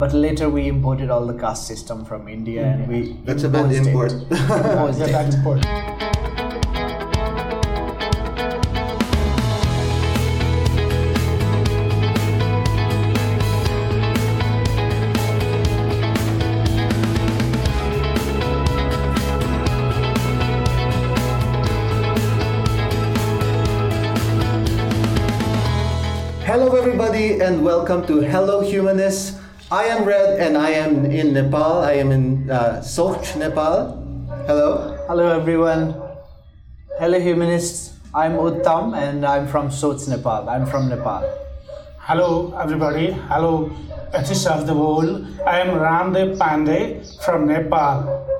But 0.00 0.12
later 0.12 0.50
we 0.50 0.66
imported 0.66 1.08
all 1.08 1.24
the 1.24 1.34
caste 1.34 1.68
system 1.68 2.04
from 2.04 2.26
India 2.26 2.64
and 2.64 2.88
we 2.88 3.12
That's 3.24 3.44
a 3.44 3.48
bad 3.48 3.70
import. 3.70 4.10
It. 4.10 4.22
Imposed 4.32 4.98
Yeah, 4.98 5.06
it. 5.06 5.30
that's. 5.30 5.64
Hello, 26.44 26.74
everybody, 26.76 27.40
and 27.40 27.64
welcome 27.64 28.06
to 28.06 28.20
Hello 28.20 28.60
Humanists. 28.60 29.43
I 29.74 29.86
am 29.86 30.04
Red, 30.04 30.38
and 30.38 30.56
I 30.56 30.70
am 30.70 31.04
in 31.04 31.34
Nepal. 31.34 31.82
I 31.82 31.94
am 31.94 32.12
in 32.12 32.48
uh, 32.48 32.80
Soch, 32.80 33.34
Nepal. 33.34 33.98
Hello. 34.46 34.94
Hello 35.08 35.26
everyone. 35.34 35.98
Hello 37.00 37.18
humanists. 37.18 37.98
I'm 38.14 38.38
Uttam 38.38 38.94
and 38.94 39.26
I'm 39.26 39.48
from 39.48 39.72
Soch, 39.72 40.06
Nepal. 40.06 40.48
I'm 40.48 40.64
from 40.64 40.88
Nepal. 40.88 41.26
Hello, 41.98 42.54
everybody. 42.54 43.18
Hello, 43.26 43.74
artists 44.14 44.46
of 44.46 44.68
the 44.68 44.74
world. 44.74 45.26
I 45.44 45.58
am 45.58 45.74
Ramdev 45.74 46.38
Pandey 46.38 47.02
from 47.24 47.48
Nepal. 47.48 48.30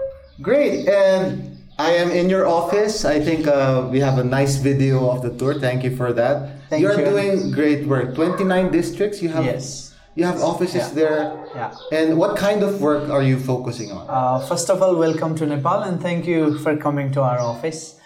Great, 0.41 0.87
and 0.87 1.59
I 1.81 1.99
am 1.99 2.13
in 2.13 2.31
your 2.31 2.47
office. 2.47 3.05
I 3.05 3.19
think 3.19 3.49
uh, 3.49 3.89
we 3.91 3.99
have 3.99 4.19
a 4.19 4.25
nice 4.25 4.55
video 4.55 5.11
of 5.11 5.23
the 5.27 5.35
tour. 5.35 5.59
Thank 5.59 5.83
you 5.83 5.97
for 5.97 6.13
that. 6.13 6.71
Thank 6.71 6.83
You're 6.83 6.95
you. 6.95 7.11
doing 7.11 7.51
great 7.51 7.89
work. 7.89 8.15
29 8.15 8.71
districts. 8.71 9.21
You 9.21 9.31
have. 9.31 9.45
Yes. 9.45 9.94
You 10.17 10.25
have 10.27 10.41
offices 10.41 10.77
Yeah. 10.77 10.95
there. 11.01 11.21
Yeah. 11.55 11.73
And 11.99 12.19
what 12.19 12.37
kind 12.37 12.63
of 12.63 12.81
work 12.81 13.09
are 13.11 13.23
you 13.23 13.37
focusing 13.39 13.91
on? 13.91 14.07
Uh, 14.09 14.39
first 14.47 14.71
of 14.71 14.81
all, 14.83 14.95
welcome 14.95 15.35
to 15.37 15.47
Nepal 15.47 15.81
and 15.83 16.01
thank 16.01 16.27
you 16.27 16.59
for 16.59 16.77
coming 16.77 17.11
to 17.13 17.21
our 17.23 17.41
office. 17.41 17.97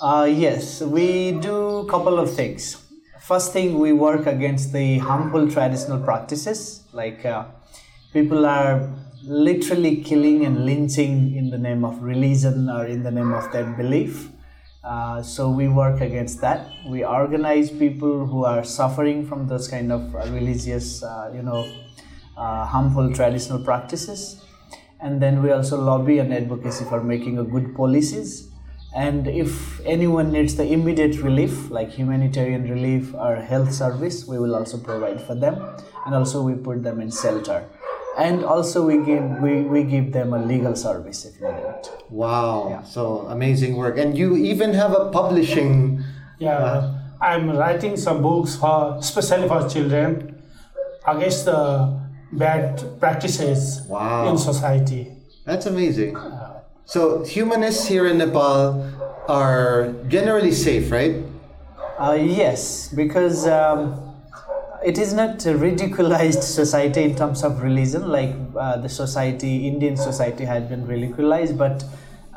Uh, 0.00 0.26
yes, 0.30 0.80
we 0.80 1.32
do 1.32 1.56
a 1.84 1.86
couple 1.86 2.18
of 2.18 2.32
things. 2.34 2.76
First 3.20 3.52
thing, 3.52 3.78
we 3.78 3.92
work 3.92 4.26
against 4.26 4.72
the 4.72 4.98
harmful 4.98 5.50
traditional 5.50 5.98
practices 6.00 6.84
like 6.92 7.24
uh, 7.26 7.44
people 8.12 8.46
are 8.46 8.88
literally 9.22 9.96
killing 10.02 10.44
and 10.46 10.64
lynching 10.64 11.36
in 11.36 11.50
the 11.50 11.58
name 11.58 11.84
of 11.84 12.02
religion 12.02 12.70
or 12.70 12.86
in 12.86 13.02
the 13.02 13.10
name 13.10 13.32
of 13.34 13.52
their 13.52 13.64
belief. 13.64 14.30
Uh, 14.82 15.22
so 15.22 15.50
we 15.50 15.68
work 15.68 16.00
against 16.00 16.40
that. 16.40 16.70
We 16.86 17.04
organize 17.04 17.70
people 17.70 18.26
who 18.26 18.44
are 18.44 18.64
suffering 18.64 19.26
from 19.26 19.46
those 19.46 19.68
kind 19.68 19.92
of 19.92 20.14
religious, 20.14 21.02
uh, 21.02 21.30
you 21.34 21.42
know, 21.42 21.70
uh, 22.36 22.64
harmful 22.64 23.12
traditional 23.12 23.62
practices. 23.62 24.42
And 25.00 25.20
then 25.20 25.42
we 25.42 25.50
also 25.50 25.80
lobby 25.80 26.18
and 26.18 26.32
advocacy 26.32 26.84
for 26.86 27.02
making 27.02 27.38
a 27.38 27.44
good 27.44 27.74
policies. 27.74 28.48
And 28.94 29.28
if 29.28 29.80
anyone 29.86 30.32
needs 30.32 30.56
the 30.56 30.64
immediate 30.64 31.20
relief 31.20 31.70
like 31.70 31.90
humanitarian 31.90 32.68
relief 32.68 33.14
or 33.14 33.36
health 33.36 33.72
service 33.72 34.26
we 34.26 34.36
will 34.36 34.56
also 34.56 34.78
provide 34.78 35.20
for 35.20 35.34
them. 35.34 35.62
And 36.06 36.14
also 36.14 36.42
we 36.42 36.54
put 36.54 36.82
them 36.82 37.00
in 37.00 37.10
shelter 37.10 37.66
and 38.20 38.44
also 38.44 38.84
we 38.84 38.98
give 38.98 39.24
we, 39.40 39.62
we 39.62 39.82
give 39.82 40.12
them 40.12 40.34
a 40.34 40.38
legal 40.38 40.76
service 40.76 41.24
if 41.24 41.40
you 41.40 41.46
want 41.46 41.88
Wow. 42.10 42.82
So 42.84 43.24
amazing 43.28 43.76
work. 43.76 43.96
And 43.96 44.16
you 44.18 44.36
even 44.36 44.74
have 44.74 44.92
a 44.92 45.10
publishing. 45.10 46.04
Yeah, 46.38 46.92
I'm 47.20 47.50
writing 47.50 47.96
some 47.96 48.20
books 48.22 48.56
for, 48.56 48.96
especially 48.98 49.46
for 49.48 49.68
children, 49.68 50.36
against 51.06 51.44
the 51.44 51.96
bad 52.32 52.82
practices 53.00 53.82
Wow. 53.88 54.28
in 54.30 54.38
society. 54.38 55.12
That's 55.44 55.66
amazing. 55.66 56.16
So 56.84 57.24
humanists 57.24 57.86
here 57.86 58.06
in 58.06 58.18
Nepal 58.18 58.84
are 59.28 59.92
generally 60.08 60.52
safe, 60.52 60.90
right? 60.90 61.22
Uh, 61.98 62.18
yes, 62.18 62.88
because 62.88 63.46
um, 63.46 64.09
it 64.84 64.98
is 64.98 65.12
not 65.12 65.44
a 65.46 65.54
ridiculized 65.54 66.42
society 66.42 67.02
in 67.02 67.14
terms 67.14 67.42
of 67.42 67.62
religion, 67.62 68.08
like 68.08 68.34
uh, 68.56 68.76
the 68.78 68.88
society, 68.88 69.68
Indian 69.68 69.96
society 69.96 70.44
had 70.44 70.68
been 70.68 70.86
ridiculized, 70.86 71.56
but 71.56 71.84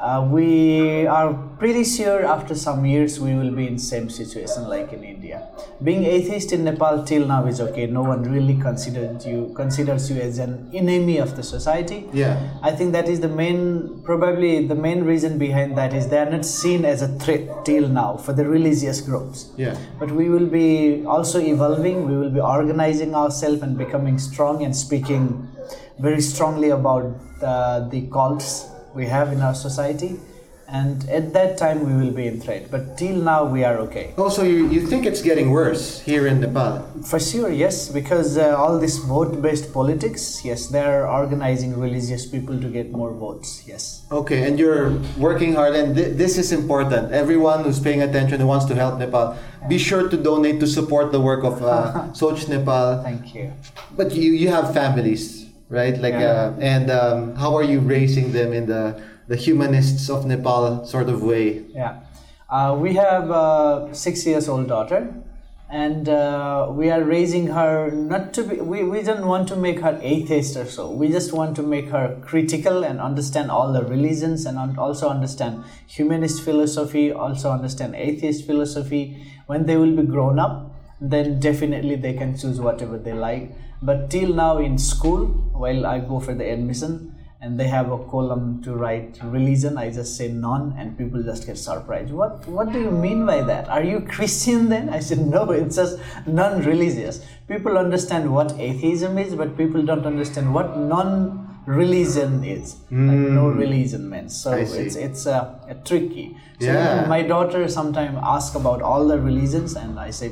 uh, 0.03 0.21
we 0.29 1.07
are 1.07 1.33
pretty 1.57 1.83
sure 1.85 2.25
after 2.25 2.53
some 2.55 2.85
years 2.85 3.21
we 3.21 3.35
will 3.35 3.51
be 3.51 3.65
in 3.67 3.79
same 3.79 4.09
situation 4.09 4.67
like 4.67 4.91
in 4.91 5.01
India. 5.01 5.47
Being 5.81 6.03
atheist 6.03 6.51
in 6.51 6.65
Nepal 6.65 7.05
till 7.05 7.25
now 7.25 7.45
is 7.45 7.61
okay. 7.61 7.85
No 7.85 8.01
one 8.01 8.23
really 8.23 8.57
considers 8.59 9.25
you 9.25 9.53
considers 9.55 10.09
you 10.11 10.17
as 10.19 10.39
an 10.39 10.69
enemy 10.73 11.19
of 11.19 11.37
the 11.37 11.43
society. 11.43 12.05
Yeah. 12.11 12.35
I 12.61 12.71
think 12.71 12.91
that 12.91 13.07
is 13.07 13.21
the 13.21 13.29
main, 13.29 14.01
probably 14.03 14.67
the 14.67 14.75
main 14.75 15.05
reason 15.05 15.37
behind 15.37 15.77
that 15.77 15.93
is 15.93 16.09
they 16.09 16.19
are 16.19 16.29
not 16.29 16.45
seen 16.45 16.83
as 16.83 17.01
a 17.01 17.07
threat 17.19 17.63
till 17.63 17.87
now 17.87 18.17
for 18.17 18.33
the 18.33 18.45
religious 18.45 18.99
groups. 18.99 19.51
Yeah. 19.55 19.77
But 19.99 20.11
we 20.11 20.27
will 20.27 20.47
be 20.47 21.05
also 21.05 21.39
evolving, 21.39 22.09
we 22.09 22.17
will 22.17 22.31
be 22.41 22.41
organizing 22.41 23.15
ourselves 23.15 23.61
and 23.61 23.77
becoming 23.77 24.19
strong 24.19 24.65
and 24.65 24.75
speaking 24.75 25.47
very 25.99 26.21
strongly 26.21 26.71
about 26.71 27.39
the, 27.39 27.87
the 27.89 28.01
cults 28.07 28.72
we 28.95 29.05
have 29.07 29.31
in 29.33 29.41
our 29.41 29.55
society. 29.55 30.19
And 30.67 31.07
at 31.09 31.33
that 31.33 31.57
time, 31.57 31.85
we 31.85 32.03
will 32.03 32.13
be 32.13 32.25
in 32.25 32.39
threat. 32.39 32.71
But 32.71 32.97
till 32.97 33.17
now, 33.17 33.43
we 33.45 33.63
are 33.63 33.77
okay. 33.79 34.13
Also, 34.17 34.43
you, 34.43 34.67
you 34.69 34.87
think 34.87 35.05
it's 35.05 35.21
getting 35.21 35.51
worse 35.51 35.99
here 35.99 36.25
in 36.25 36.39
Nepal? 36.39 36.79
For 37.05 37.19
sure, 37.19 37.51
yes, 37.51 37.89
because 37.89 38.37
uh, 38.37 38.55
all 38.57 38.79
this 38.79 38.97
vote 38.97 39.39
based 39.41 39.71
politics, 39.73 40.43
yes, 40.43 40.67
they 40.67 40.79
are 40.81 41.07
organizing 41.07 41.77
religious 41.79 42.25
people 42.25 42.59
to 42.59 42.69
get 42.69 42.91
more 42.91 43.11
votes, 43.13 43.63
yes. 43.67 44.05
Okay, 44.09 44.47
and 44.47 44.57
you're 44.57 44.97
working 45.17 45.53
hard, 45.53 45.75
and 45.75 45.95
th- 45.95 46.15
this 46.15 46.37
is 46.37 46.51
important. 46.51 47.11
Everyone 47.11 47.63
who's 47.63 47.79
paying 47.79 48.01
attention 48.01 48.39
who 48.39 48.47
wants 48.47 48.65
to 48.65 48.73
help 48.73 48.97
Nepal, 48.97 49.37
be 49.67 49.77
sure 49.77 50.09
to 50.09 50.17
donate 50.17 50.59
to 50.61 50.65
support 50.65 51.11
the 51.11 51.19
work 51.19 51.43
of 51.43 51.61
uh, 51.61 52.11
Soch 52.13 52.47
Nepal. 52.47 53.03
Thank 53.03 53.35
you. 53.35 53.53
But 53.95 54.15
you 54.15 54.31
you 54.31 54.47
have 54.47 54.73
families, 54.73 55.45
right? 55.69 55.97
Like, 55.99 56.13
Yeah. 56.13 56.53
uh, 56.53 56.53
and 56.59 56.91
um, 56.91 57.35
how 57.35 57.55
are 57.55 57.63
you 57.63 57.79
raising 57.79 58.31
them 58.31 58.53
in 58.53 58.65
the 58.67 59.01
the 59.27 59.35
humanists 59.37 60.09
of 60.09 60.25
Nepal 60.25 60.85
sort 60.85 61.07
of 61.09 61.23
way? 61.23 61.63
Yeah, 61.73 62.01
uh, 62.49 62.75
we 62.79 62.93
have 62.95 63.29
a 63.29 63.89
six 63.93 64.25
years 64.25 64.49
old 64.49 64.67
daughter, 64.67 65.13
and 65.69 66.09
uh, 66.09 66.67
we 66.69 66.91
are 66.91 67.01
raising 67.03 67.47
her 67.47 67.89
not 67.91 68.33
to 68.33 68.43
be. 68.43 68.57
We, 68.57 68.83
we 68.83 69.01
don't 69.01 69.25
want 69.25 69.47
to 69.47 69.55
make 69.55 69.79
her 69.79 69.97
atheist 70.01 70.57
or 70.57 70.65
so. 70.65 70.91
We 70.91 71.07
just 71.09 71.31
want 71.33 71.55
to 71.55 71.63
make 71.63 71.87
her 71.89 72.19
critical 72.21 72.83
and 72.83 72.99
understand 72.99 73.49
all 73.49 73.71
the 73.73 73.83
religions 73.83 74.45
and 74.45 74.77
also 74.77 75.09
understand 75.09 75.63
humanist 75.87 76.43
philosophy, 76.43 77.11
also 77.11 77.49
understand 77.51 77.95
atheist 77.95 78.45
philosophy. 78.45 79.25
When 79.47 79.65
they 79.65 79.77
will 79.77 79.95
be 79.95 80.03
grown 80.03 80.37
up, 80.39 80.72
then 81.11 81.39
definitely 81.39 81.95
they 81.95 82.13
can 82.13 82.37
choose 82.37 82.59
whatever 82.59 82.97
they 82.97 83.13
like. 83.13 83.51
But 83.81 84.09
till 84.09 84.33
now 84.33 84.57
in 84.57 84.77
school, 84.77 85.25
while 85.63 85.85
I 85.85 85.99
go 85.99 86.19
for 86.19 86.33
the 86.33 86.49
admission, 86.49 87.13
and 87.43 87.59
they 87.59 87.67
have 87.67 87.91
a 87.91 87.97
column 88.11 88.63
to 88.63 88.73
write 88.73 89.19
religion. 89.21 89.77
I 89.77 89.91
just 89.91 90.15
say 90.15 90.29
none 90.29 90.75
and 90.77 90.97
people 90.97 91.21
just 91.23 91.45
get 91.45 91.57
surprised. 91.57 92.11
What 92.19 92.47
what 92.47 92.71
do 92.71 92.79
you 92.79 92.89
mean 92.89 93.25
by 93.25 93.41
that? 93.41 93.67
Are 93.67 93.83
you 93.83 93.99
christian 93.99 94.69
then? 94.69 94.87
I 94.89 95.01
said 95.01 95.19
no 95.33 95.41
it's 95.57 95.75
just 95.75 95.99
non-religious. 96.25 97.19
People 97.49 97.77
understand 97.77 98.33
what 98.33 98.53
atheism 98.57 99.17
is 99.17 99.35
but 99.35 99.57
people 99.57 99.83
don't 99.83 100.05
understand 100.05 100.53
what 100.53 100.77
non-religion 100.77 102.45
is. 102.45 102.77
Like 102.91 103.19
no 103.41 103.47
religion 103.49 104.09
means 104.09 104.41
so 104.41 104.53
it's 104.53 104.95
it's 104.95 105.27
uh, 105.27 105.59
a 105.67 105.75
tricky. 105.91 106.25
So 106.61 106.67
Yeah. 106.67 107.05
my 107.13 107.21
daughter 107.35 107.67
sometimes 107.67 108.17
ask 108.35 108.55
about 108.63 108.81
all 108.81 109.05
the 109.13 109.19
religions 109.29 109.75
and 109.75 109.99
i 109.99 110.11
say 110.11 110.29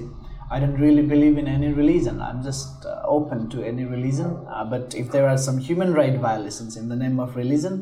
I 0.51 0.61
don't 0.61 0.79
really 0.81 1.03
believe 1.13 1.39
in 1.43 1.49
any 1.49 1.73
religion. 1.73 2.21
I'm 2.23 2.43
just 2.43 2.85
uh, 2.87 3.03
open 3.05 3.49
to 3.55 3.63
any 3.71 3.85
religion. 3.85 4.31
Uh, 4.49 4.65
but 4.75 4.95
if 4.95 5.11
there 5.11 5.29
are 5.29 5.39
some 5.47 5.59
human 5.59 5.93
right 6.01 6.19
violations 6.27 6.77
in 6.77 6.89
the 6.89 6.97
name 7.05 7.19
of 7.25 7.35
religion, 7.37 7.79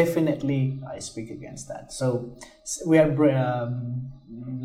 definitely 0.00 0.60
I 0.94 0.98
speak 0.98 1.30
against 1.30 1.68
that. 1.68 1.92
So 1.92 2.08
s- 2.62 2.82
we 2.86 2.98
are 2.98 3.10
br- 3.10 3.30
um, 3.30 4.10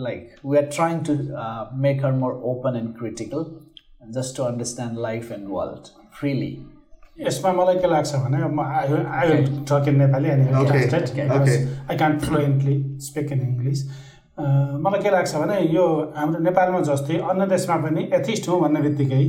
like 0.07 0.39
we 0.43 0.57
are 0.57 0.65
trying 0.79 1.03
to 1.09 1.13
uh, 1.43 1.69
make 1.87 2.01
her 2.01 2.11
more 2.23 2.33
open 2.53 2.75
and 2.75 2.97
critical, 2.97 3.43
just 4.13 4.35
to 4.37 4.43
understand 4.45 4.97
life 5.09 5.29
and 5.37 5.49
world 5.57 5.91
freely. 6.21 6.53
यसमा 7.19 7.51
मलाई 7.57 7.77
के 7.79 7.87
लाग्छ 7.87 8.15
भने 8.23 8.37
म 8.55 8.61
आई 8.61 8.87
I 9.17 9.27
will 9.31 9.45
talk 9.69 9.85
in 9.87 9.95
Nepali 9.99 10.29
end 10.29 10.49
Okay, 10.61 10.81
translate 10.89 11.29
okay. 11.35 11.59
I 11.91 11.97
can't 12.01 12.21
fluently 12.23 12.73
speak 13.05 13.31
in 13.31 13.41
English 13.41 13.83
मलाई 14.84 15.02
के 15.02 15.10
लाग्छ 15.10 15.34
भने 15.36 15.60
यो 15.76 15.86
हाम्रो 16.16 16.42
नेपालमा 16.44 16.80
जस्तै 16.88 17.18
अन्य 17.30 17.46
देशमा 17.46 17.76
पनि 17.84 18.08
एथिस्ट 18.14 18.48
हो 18.48 18.60
भन्ने 18.60 18.80
बित्तिकै 18.82 19.24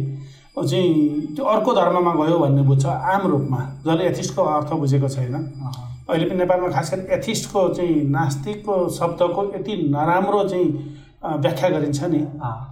ऊ 0.58 0.63
चाहिँ 0.63 1.36
त्यो 1.36 1.46
अर्को 1.46 1.74
धर्ममा 1.74 2.13
गयो 2.16 2.38
भन्ने 2.40 2.62
बुझ्छ 2.69 2.86
आम 2.86 3.28
रूपमा 3.31 3.60
जसले 3.86 4.08
एथिस्टको 4.08 4.44
अर्थ 4.56 4.74
बुझेको 4.81 5.10
छैन 5.10 5.36
अहिले 5.36 6.25
पनि 6.25 6.38
नेपालमा 6.38 6.69
खास 6.69 6.94
गरी 6.94 7.13
एथिस्टको 7.16 7.68
चाहिँ 7.74 8.02
नास्तिकको 8.16 8.78
शब्दको 8.98 9.46
यति 9.56 9.78
नराम्रो 9.92 10.44
चाहिँ 10.50 10.98
व्याख्या 11.42 11.69
गरिन्छ 11.69 12.04
नि। 12.04 12.19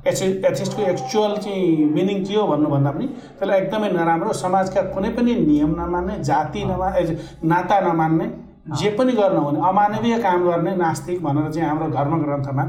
एथि 0.09 0.25
एथिस्टको 0.47 0.81
एक्चुअल 0.91 1.35
चाहिँ 1.37 1.85
मिनिङ 1.95 2.23
के 2.25 2.35
हो 2.35 2.47
भन्नुभन्दा 2.47 2.91
पनि 2.91 3.07
त्यसलाई 3.07 3.59
एकदमै 3.61 3.89
नराम्रो 3.91 4.33
समाजका 4.33 4.81
कुनै 4.93 5.09
पनि 5.17 5.35
नियम 5.41 5.75
नमान्ने 5.79 6.15
जाति 6.23 6.63
नमा 6.65 6.89
नाता 7.51 7.79
नमान्ने 7.81 8.27
जे 8.77 8.89
पनि 8.97 9.13
गर्न 9.19 9.37
हुने 9.37 9.59
अमानवीय 9.67 10.17
काम 10.23 10.43
गर्ने 10.45 10.75
नास्तिक 10.75 11.21
भनेर 11.23 11.51
चाहिँ 11.51 11.67
हाम्रो 11.69 11.87
धर्म 11.97 12.13
ग्रन्थमा 12.23 12.63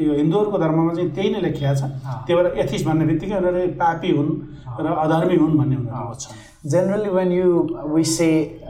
यो 0.00 0.14
हिन्दूहरूको 0.14 0.58
धर्ममा 0.58 0.94
चाहिँ 0.94 1.10
त्यही 1.14 1.30
नै 1.32 1.40
लेखिया 1.40 1.74
छ। 1.74 1.82
त्यही 2.26 2.34
भएर 2.34 2.46
एथिस्ट 2.64 2.86
भन्ने 2.86 3.04
बित्तिकै 3.06 3.36
उनीहरू 3.36 3.66
पापी 3.82 4.10
हुन् 4.16 4.32
र 4.80 4.94
अधर्मी 5.04 5.36
हुन् 5.42 5.58
भन्ने 5.58 5.76
छ 6.20 6.24
generally 6.72 7.10
when 7.18 7.32
you 7.32 7.46
we 7.94 8.02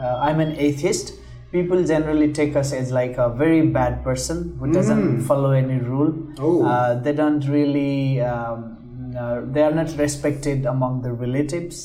I 0.01 0.33
mean 0.41 0.51
atheist 0.67 1.13
people 1.51 1.83
generally 1.89 2.27
take 2.37 2.57
us 2.57 2.73
as 2.73 2.91
like 2.93 3.19
a 3.19 3.27
very 3.41 3.61
bad 3.75 3.93
person 4.05 4.37
follow 5.27 5.53
any 5.53 5.77
rule 5.85 6.09
they 7.03 7.13
don't 7.19 7.49
really 7.49 7.93
they 9.53 9.61
are 9.63 9.73
not 9.75 9.99
respected 9.99 10.65
among 10.67 10.99
the 11.01 11.17
relatives 11.21 11.77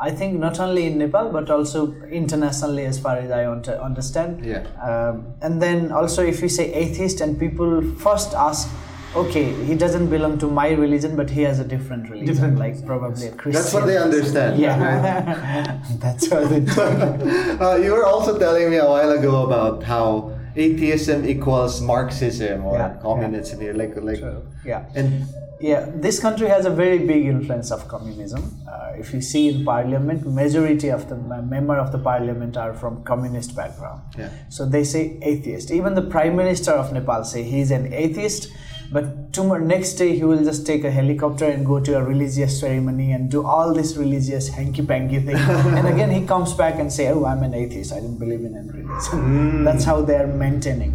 I 0.00 0.10
think 0.10 0.38
not 0.38 0.60
only 0.60 0.86
in 0.86 0.98
Nepal 0.98 1.30
but 1.30 1.50
also 1.50 1.92
internationally, 2.10 2.84
as 2.84 2.98
far 2.98 3.16
as 3.16 3.30
I 3.30 3.46
understand. 3.46 4.44
Yeah. 4.44 4.66
Um, 4.82 5.34
and 5.42 5.60
then 5.60 5.92
also, 5.92 6.24
if 6.24 6.40
you 6.40 6.48
say 6.48 6.72
atheist, 6.72 7.20
and 7.20 7.38
people 7.38 7.82
first 7.96 8.34
ask, 8.34 8.68
okay, 9.16 9.52
he 9.64 9.74
doesn't 9.74 10.08
belong 10.08 10.38
to 10.38 10.46
my 10.46 10.70
religion, 10.70 11.16
but 11.16 11.30
he 11.30 11.42
has 11.42 11.58
a 11.58 11.64
different 11.64 12.08
religion, 12.10 12.34
Different 12.34 12.58
like 12.58 12.84
probably 12.86 13.26
a 13.26 13.32
Christian. 13.32 13.52
That's 13.62 13.74
what 13.74 13.86
they 13.86 13.96
understand. 13.96 14.60
Yeah, 14.60 15.80
that's 15.98 16.28
what 16.30 16.48
they 16.50 16.60
do. 16.60 16.80
Uh, 16.80 17.76
you 17.76 17.92
were 17.92 18.04
also 18.04 18.38
telling 18.38 18.70
me 18.70 18.76
a 18.76 18.86
while 18.86 19.10
ago 19.10 19.44
about 19.46 19.82
how 19.82 20.37
atheism 20.58 21.24
equals 21.28 21.80
Marxism 21.80 22.64
or 22.64 22.78
Yeah, 22.78 22.96
communism 23.02 23.60
here, 23.60 23.74
like 23.74 23.94
like, 23.96 24.22
Yeah. 24.64 24.84
and 24.94 25.24
Yeah, 25.60 25.86
this 26.02 26.20
country 26.20 26.46
has 26.48 26.66
a 26.66 26.70
very 26.70 26.98
big 27.06 27.24
influence 27.26 27.72
of 27.72 27.88
communism. 27.88 28.42
Uh, 28.72 28.92
if 29.02 29.12
you 29.12 29.20
see 29.20 29.48
in 29.48 29.64
parliament, 29.64 30.24
majority 30.24 30.88
of 30.96 31.08
the 31.08 31.16
member 31.54 31.76
of 31.84 31.90
the 31.90 31.98
parliament 31.98 32.56
are 32.56 32.74
from 32.74 33.02
communist 33.02 33.56
background. 33.56 34.02
Yeah. 34.16 34.28
So 34.56 34.66
they 34.74 34.84
say 34.84 35.02
atheist. 35.20 35.72
Even 35.72 35.94
the 35.96 36.06
prime 36.14 36.36
minister 36.36 36.70
of 36.82 36.92
Nepal 36.92 37.24
say 37.24 37.42
he's 37.42 37.72
an 37.72 37.92
atheist, 37.92 38.48
but 38.90 39.32
tomorrow 39.32 39.62
next 39.62 39.94
day 39.94 40.16
he 40.16 40.24
will 40.24 40.42
just 40.44 40.66
take 40.66 40.84
a 40.84 40.90
helicopter 40.90 41.44
and 41.44 41.66
go 41.66 41.78
to 41.80 41.96
a 41.96 42.02
religious 42.02 42.58
ceremony 42.60 43.12
and 43.12 43.30
do 43.30 43.44
all 43.44 43.74
this 43.74 43.96
religious 43.96 44.48
hanky 44.48 44.84
panky 44.84 45.20
thing. 45.20 45.36
and 45.78 45.86
again 45.86 46.10
he 46.10 46.26
comes 46.26 46.54
back 46.54 46.78
and 46.78 46.92
say, 46.92 47.08
"Oh, 47.08 47.24
I'm 47.24 47.42
an 47.42 47.54
atheist. 47.54 47.92
I 47.92 48.00
don't 48.00 48.18
believe 48.18 48.40
in 48.44 48.56
any 48.56 48.70
religion." 48.70 49.64
That's 49.64 49.84
how 49.84 50.00
they 50.02 50.16
are 50.16 50.26
maintaining. 50.26 50.94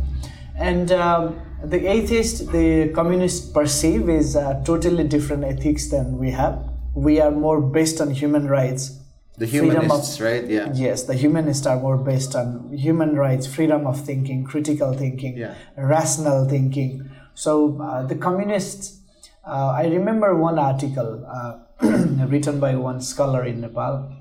And 0.55 0.91
um, 0.91 1.39
the 1.63 1.87
atheist, 1.87 2.51
the 2.51 2.89
communists 2.93 3.49
perceive 3.51 4.09
is 4.09 4.35
a 4.35 4.61
totally 4.65 5.03
different 5.03 5.43
ethics 5.43 5.89
than 5.89 6.17
we 6.17 6.31
have. 6.31 6.59
We 6.95 7.19
are 7.19 7.31
more 7.31 7.59
based 7.61 8.01
on 8.01 8.11
human 8.11 8.47
rights. 8.47 8.99
the 9.37 9.47
freedom 9.47 9.69
of- 9.69 9.75
humanists, 9.83 10.21
right? 10.21 10.45
Yeah. 10.47 10.69
Yes, 10.75 11.03
the 11.03 11.15
humanists 11.15 11.65
are 11.65 11.79
more 11.79 11.97
based 11.97 12.35
on 12.35 12.71
human 12.77 13.15
rights, 13.15 13.47
freedom 13.47 13.87
of 13.87 13.99
thinking, 14.09 14.43
critical 14.43 14.93
thinking, 14.93 15.37
Yeah. 15.37 15.55
rational 15.75 16.45
thinking. 16.47 17.09
So 17.35 17.79
uh, 17.81 18.03
the 18.05 18.15
communists, 18.15 18.99
uh, 19.45 19.69
I 19.69 19.87
remember 19.87 20.35
one 20.35 20.59
article 20.59 21.25
uh, 21.27 21.59
written 22.27 22.59
by 22.59 22.75
one 22.75 23.01
scholar 23.01 23.43
in 23.45 23.61
Nepal. 23.61 24.11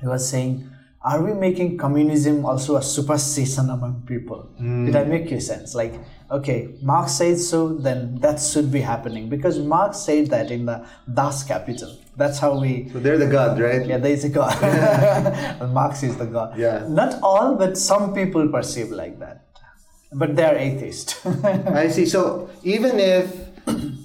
He 0.00 0.06
was 0.06 0.28
saying, 0.28 0.68
"Are 1.02 1.22
we 1.22 1.32
making 1.32 1.78
communism 1.78 2.44
also 2.44 2.76
a 2.76 2.82
superstition 2.82 3.70
among 3.70 4.02
people?" 4.06 4.48
Did 4.58 4.96
I 4.96 5.04
make 5.04 5.30
you 5.30 5.40
sense? 5.40 5.74
Like, 5.74 5.94
okay, 6.30 6.68
Marx 6.82 7.12
said 7.12 7.38
so, 7.38 7.68
then 7.74 8.18
that 8.20 8.40
should 8.40 8.70
be 8.72 8.80
happening 8.80 9.28
because 9.28 9.58
Marx 9.58 9.98
said 9.98 10.28
that 10.28 10.50
in 10.50 10.66
the 10.66 10.86
Das 11.12 11.44
Kapital. 11.44 11.96
That's 12.16 12.38
how 12.38 12.58
we 12.60 12.88
So 12.90 13.00
they're 13.00 13.18
the 13.18 13.26
god, 13.26 13.58
right? 13.60 13.84
yeah, 13.86 13.98
there 13.98 14.12
is 14.12 14.24
a 14.24 14.28
God. 14.28 14.54
Marx 15.72 16.02
is 16.02 16.16
the 16.16 16.26
God. 16.26 16.58
Yeah. 16.58 16.86
Not 16.88 17.20
all, 17.22 17.56
but 17.56 17.76
some 17.76 18.14
people 18.14 18.48
perceive 18.48 18.90
like 18.90 19.18
that. 19.18 19.43
But 20.14 20.36
they 20.36 20.44
are 20.44 20.54
atheist. 20.56 21.18
I 21.84 21.88
see. 21.88 22.06
So 22.06 22.48
even 22.62 22.98
if 23.00 23.26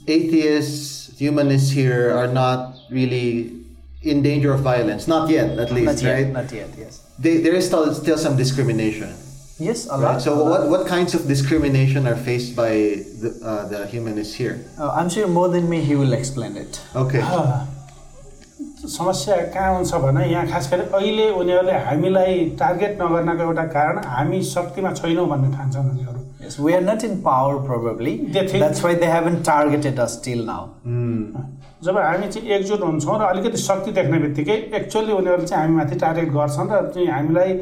atheists, 0.07 1.17
humanists 1.17 1.69
here 1.71 2.11
are 2.11 2.27
not 2.27 2.75
really 2.89 3.55
in 4.01 4.21
danger 4.23 4.53
of 4.53 4.61
violence, 4.61 5.07
not 5.07 5.29
yet, 5.29 5.59
at 5.59 5.71
least, 5.71 5.85
not 5.85 6.01
yet. 6.03 6.13
right? 6.13 6.27
Not 6.33 6.51
yet. 6.51 6.69
Yes. 6.77 7.03
They, 7.19 7.37
there 7.37 7.53
is 7.53 7.65
still, 7.67 7.93
still 7.93 8.17
some 8.17 8.35
discrimination. 8.37 9.13
Yes, 9.59 9.87
a 9.87 9.91
Right? 9.91 10.13
lot. 10.13 10.21
So 10.21 10.33
a 10.33 10.35
lot. 10.35 10.49
what, 10.49 10.69
what 10.69 10.87
kinds 10.87 11.13
of 11.13 11.27
discrimination 11.27 12.07
are 12.07 12.15
faced 12.15 12.55
by 12.55 12.69
the, 13.21 13.37
uh, 13.43 13.67
the 13.67 13.87
humanists 13.87 14.33
here? 14.33 14.63
Uh, 14.79 14.89
I'm 14.91 15.09
sure 15.09 15.27
more 15.27 15.49
than 15.49 15.69
me, 15.69 15.81
he 15.81 15.95
will 15.95 16.13
explain 16.13 16.55
it. 16.55 16.81
Okay. 16.95 17.19
समस्या 18.95 19.35
कहाँ 19.53 19.73
हुन्छ 19.75 19.93
भने 20.05 20.25
यहाँ 20.31 20.47
खास 20.51 20.69
गरी 20.73 20.81
अहिले 20.99 21.29
उनीहरूले 21.41 21.73
हामीलाई 21.89 22.39
टार्गेट 22.59 23.01
नगर्नको 23.01 23.43
एउटा 23.43 23.63
कारण 23.75 23.97
हामी 24.15 24.41
शक्तिमा 24.55 24.91
छैनौँ 25.01 25.27
भन्ने 25.29 25.55
ठान्छन् 25.57 25.89
उनीहरू 25.91 26.17
Yes, 26.41 26.55
we 26.65 26.73
are 26.75 26.81
not 26.81 27.03
in 27.05 27.15
power 27.23 27.57
probably. 27.65 28.11
They 28.35 28.41
think- 28.51 28.61
That's 28.63 28.81
why 28.83 28.91
they 29.01 29.09
haven't 29.13 29.41
targeted 29.47 29.99
us 30.05 30.13
till 30.27 30.39
now. 30.45 30.61
जब 31.87 31.97
हामी 31.97 32.27
चाहिँ 32.35 32.49
एकजुट 32.55 32.81
हुन्छौँ 32.83 33.17
र 33.19 33.25
अलिकति 33.25 33.57
शक्ति 33.63 33.91
देख्ने 33.97 34.19
बित्तिकै 34.19 34.55
एक्चुअली 34.79 35.11
उनीहरूले 35.17 35.45
चाहिँ 35.47 35.63
हामीमाथि 35.63 35.99
टार्गेट 36.05 36.31
गर्छन् 36.37 36.71
र 36.71 36.79
चाहिँ 36.95 37.07
हामीलाई 37.11 37.53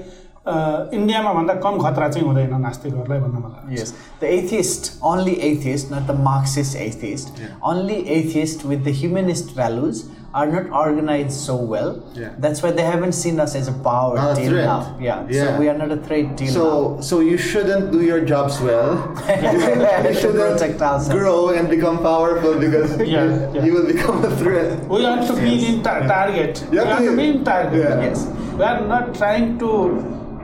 इन्डियामा 0.46 1.32
भन्दा 1.32 1.54
कम 1.64 1.76
खतरा 1.82 2.08
चाहिँ 2.14 2.26
हुँदैन 2.26 2.54
नास्तिकहरूलाई 2.62 3.18
भन्ने 3.24 3.40
मलाई 3.42 3.66
लाग्छ। 3.66 3.78
Yes, 3.78 3.92
the 4.20 4.26
atheist, 4.38 4.88
only 5.10 5.34
atheist, 5.50 5.90
not 5.92 6.06
the 6.08 6.16
Marxist 6.30 6.74
atheist, 6.86 7.30
only 7.62 7.98
atheist 8.16 8.64
with 8.64 8.82
the 8.88 8.90
humanist 9.02 9.52
values 9.60 10.02
are 10.40 10.46
not 10.46 10.68
organized 10.80 11.38
so 11.46 11.54
well. 11.54 11.88
Yeah. 12.18 12.30
That's 12.44 12.62
why 12.64 12.70
they 12.72 12.82
haven't 12.82 13.12
seen 13.12 13.38
us 13.38 13.54
as 13.54 13.68
a 13.68 13.72
power 13.86 14.16
Not 14.16 14.32
a 14.32 14.40
till 14.40 14.50
threat. 14.52 14.64
now. 14.64 14.96
Yeah. 15.00 15.26
Yeah. 15.28 15.44
so 15.52 15.58
we 15.60 15.68
are 15.68 15.76
not 15.80 15.92
a 15.92 15.98
threat 16.06 16.36
till 16.38 16.46
now. 16.46 16.52
So, 16.54 17.00
so 17.08 17.20
you 17.20 17.36
shouldn't 17.38 17.92
do 17.92 18.00
your 18.02 18.20
jobs 18.30 18.58
well. 18.60 18.94
you 19.28 19.34
to 19.34 20.14
shouldn't 20.14 20.38
protect 20.40 20.80
ourselves. 20.82 21.08
grow 21.10 21.50
and 21.50 21.68
become 21.68 21.98
powerful 21.98 22.58
because 22.58 22.96
Yeah, 22.98 23.24
you, 23.24 23.50
yeah. 23.54 23.64
you 23.66 23.74
will 23.74 23.86
become 23.86 24.24
a 24.24 24.34
threat. 24.36 24.80
We 24.88 25.02
want 25.04 25.26
to 25.28 25.36
be 25.36 25.66
in 25.66 25.82
ta- 25.82 26.00
target. 26.14 26.64
You 26.64 26.70
We 26.70 26.76
have 26.78 26.88
want 26.88 27.04
to- 27.04 27.10
to 27.10 27.16
be 27.16 27.28
in 27.28 27.44
target. 27.44 27.84
Yeah. 27.90 28.02
Yes. 28.08 28.26
We 28.56 28.64
are 28.64 28.80
not 28.94 29.14
trying 29.14 29.58
to 29.58 29.70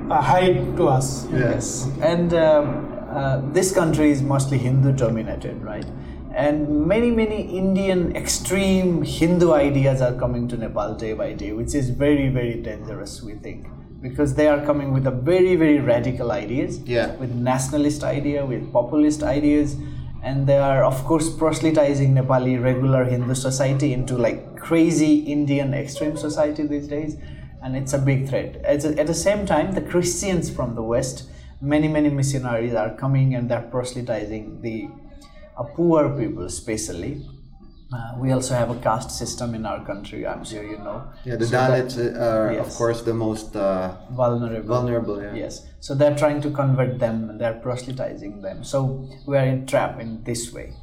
uh, 0.09 0.21
hide 0.21 0.75
to 0.77 0.87
us. 0.87 1.27
Yes. 1.31 1.89
And 2.01 2.33
um, 2.33 2.89
uh, 3.09 3.41
this 3.51 3.73
country 3.73 4.11
is 4.11 4.21
mostly 4.21 4.57
Hindu 4.57 4.93
dominated, 4.93 5.61
right? 5.63 5.85
And 6.35 6.87
many, 6.87 7.11
many 7.11 7.41
Indian 7.57 8.15
extreme 8.15 9.03
Hindu 9.03 9.53
ideas 9.53 10.01
are 10.01 10.13
coming 10.13 10.47
to 10.47 10.57
Nepal 10.57 10.95
day 10.95 11.13
by 11.13 11.33
day, 11.33 11.51
which 11.51 11.75
is 11.75 11.89
very, 11.89 12.29
very 12.29 12.55
dangerous, 12.55 13.21
we 13.21 13.33
think. 13.35 13.67
Because 14.01 14.33
they 14.33 14.47
are 14.47 14.65
coming 14.65 14.91
with 14.93 15.05
a 15.07 15.11
very, 15.11 15.55
very 15.55 15.79
radical 15.79 16.31
ideas, 16.31 16.79
Yeah. 16.85 17.15
with 17.17 17.33
nationalist 17.35 18.03
idea, 18.03 18.45
with 18.45 18.71
populist 18.73 19.21
ideas, 19.23 19.77
and 20.23 20.47
they 20.47 20.57
are, 20.57 20.83
of 20.83 21.03
course, 21.05 21.29
proselytizing 21.29 22.15
Nepali 22.15 22.61
regular 22.61 23.03
Hindu 23.05 23.35
society 23.35 23.93
into 23.93 24.17
like 24.17 24.57
crazy 24.57 25.19
Indian 25.19 25.73
extreme 25.73 26.17
society 26.17 26.65
these 26.65 26.87
days, 26.87 27.15
and 27.63 27.75
it's 27.77 27.93
a 27.93 27.97
big 27.97 28.27
threat. 28.27 28.57
At, 28.65 28.83
at 28.85 29.07
the 29.07 29.13
same 29.13 29.45
time, 29.45 29.73
the 29.73 29.81
Christians 29.81 30.49
from 30.49 30.75
the 30.75 30.83
West, 30.83 31.29
many, 31.61 31.87
many 31.87 32.09
missionaries 32.09 32.73
are 32.73 32.93
coming 32.95 33.35
and 33.35 33.49
they're 33.49 33.61
proselytizing 33.61 34.61
the 34.61 34.89
uh, 35.57 35.63
poor 35.63 36.09
people, 36.09 36.43
especially. 36.43 37.25
Uh, 37.93 38.15
we 38.17 38.31
also 38.31 38.55
have 38.55 38.71
a 38.71 38.79
caste 38.79 39.11
system 39.11 39.53
in 39.53 39.65
our 39.67 39.85
country, 39.85 40.25
I'm 40.25 40.43
sure 40.43 40.63
you 40.63 40.77
know. 40.79 41.03
Yeah, 41.23 41.35
the 41.35 41.45
So 41.45 41.55
Dalits 41.57 41.97
uh, 41.97 42.19
are, 42.19 42.49
of 42.57 42.69
course, 42.69 43.03
the 43.03 43.13
most 43.13 43.55
uh, 43.55 43.95
vulnerable. 44.11 44.67
vulnerable. 44.67 45.21
Yeah. 45.21 45.35
Yes. 45.35 45.67
So 45.79 45.93
they're 45.93 46.15
trying 46.15 46.41
to 46.41 46.49
convert 46.49 46.97
them 46.99 47.37
they're 47.37 47.59
proselytizing 47.61 48.41
them. 48.41 48.63
So 48.63 49.07
we 49.27 49.37
are 49.37 49.45
in 49.45 49.67
trap 49.67 49.99
in 49.99 50.23
this 50.23 50.51
way. 50.51 50.73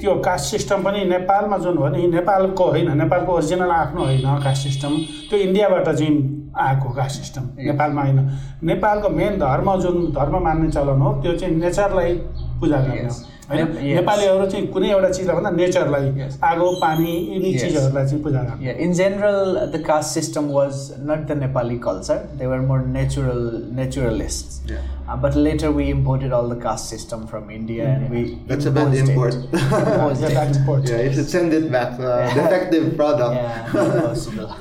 त्यो 0.00 0.14
caste 0.14 0.50
system 0.50 0.82
पनि 0.82 1.04
नेपालमा 1.04 1.58
जुन 1.58 1.76
हो 1.76 1.88
नि 1.88 2.06
नेपालको 2.06 2.64
होइन 2.64 2.96
नेपालको 2.98 3.32
original 3.32 3.70
आफ्नो 3.70 4.04
होइन 4.04 4.38
कास्ट 4.44 4.62
सिस्टम 4.62 4.96
त्यो 5.30 5.38
इन्डियाबाट 5.38 5.88
चाहिँ 5.88 6.52
आएको 6.58 6.88
कास्ट 6.88 7.20
सिस्टम 7.20 7.48
नेपालमा 7.58 8.02
होइन। 8.02 8.30
नेपालको 8.62 9.08
मेन 9.08 9.38
धर्म 9.38 9.74
जुन 9.80 10.06
धर्म 10.12 10.38
मान्ने 10.44 10.70
चलन 10.70 11.00
हो 11.00 11.12
त्यो 11.22 11.32
चाहिँ 11.32 11.56
नेचरलाई 11.56 12.14
पूजा 12.60 12.80
गर्ने 12.80 13.02
हो. 13.02 13.14
होइन 13.51 13.59
Yes. 13.59 13.95
नेपालीहरू 13.99 14.45
चाहिँ 14.51 14.67
कुनै 14.75 14.89
एउटा 14.91 15.09
चिजलाई 15.17 15.35
भन्दा 15.35 15.49
नेचरलाई 15.57 16.07
Yes. 16.21 16.33
आगो 16.43 16.69
पानी 16.81 17.11
यिनी 17.33 17.51
Yes. 17.53 17.61
चिजहरूलाई 17.61 18.05
चाहिँ 18.07 18.23
पूजा 18.23 18.41
गर्ने 18.47 18.65
Yeah. 18.67 18.81
In 18.87 18.93
general, 18.99 19.53
the 19.75 19.79
caste 19.89 20.11
system 20.19 20.49
was 20.57 20.81
not 21.11 21.27
the 21.31 21.35
Nepali 21.43 21.77
culture. 21.87 22.19
They 22.41 22.47
were 22.53 22.61
more 22.71 22.81
natural 22.97 23.41
naturalists. 23.81 24.59
Yeah. 24.71 24.81
Uh, 25.07 25.15
but 25.25 25.35
later 25.35 25.71
we 25.71 25.89
imported 25.89 26.33
all 26.39 26.49
the 26.53 26.59
caste 26.67 26.89
system 26.95 27.25
from 27.27 27.49
India 27.59 27.85
and 27.93 28.09
we 28.15 28.23
That's 28.49 28.65
a 28.65 28.71
bad 28.79 28.93
imposed 28.93 29.03
it. 29.03 29.13
import. 29.13 29.33
Imposed 29.53 30.21
Yeah, 30.21 30.29
it. 30.29 30.33
that's 30.39 30.57
important. 30.57 30.89
Yeah, 30.95 31.01
you 31.07 31.13
should 31.19 31.29
send 31.35 31.53
it 31.53 31.71
back. 31.77 31.93
Uh, 31.99 32.09
Yeah. 32.09 32.33
defective 32.41 32.89
product. 32.97 33.35
Yeah, 33.35 33.71
not 33.73 34.03
possible. 34.09 34.51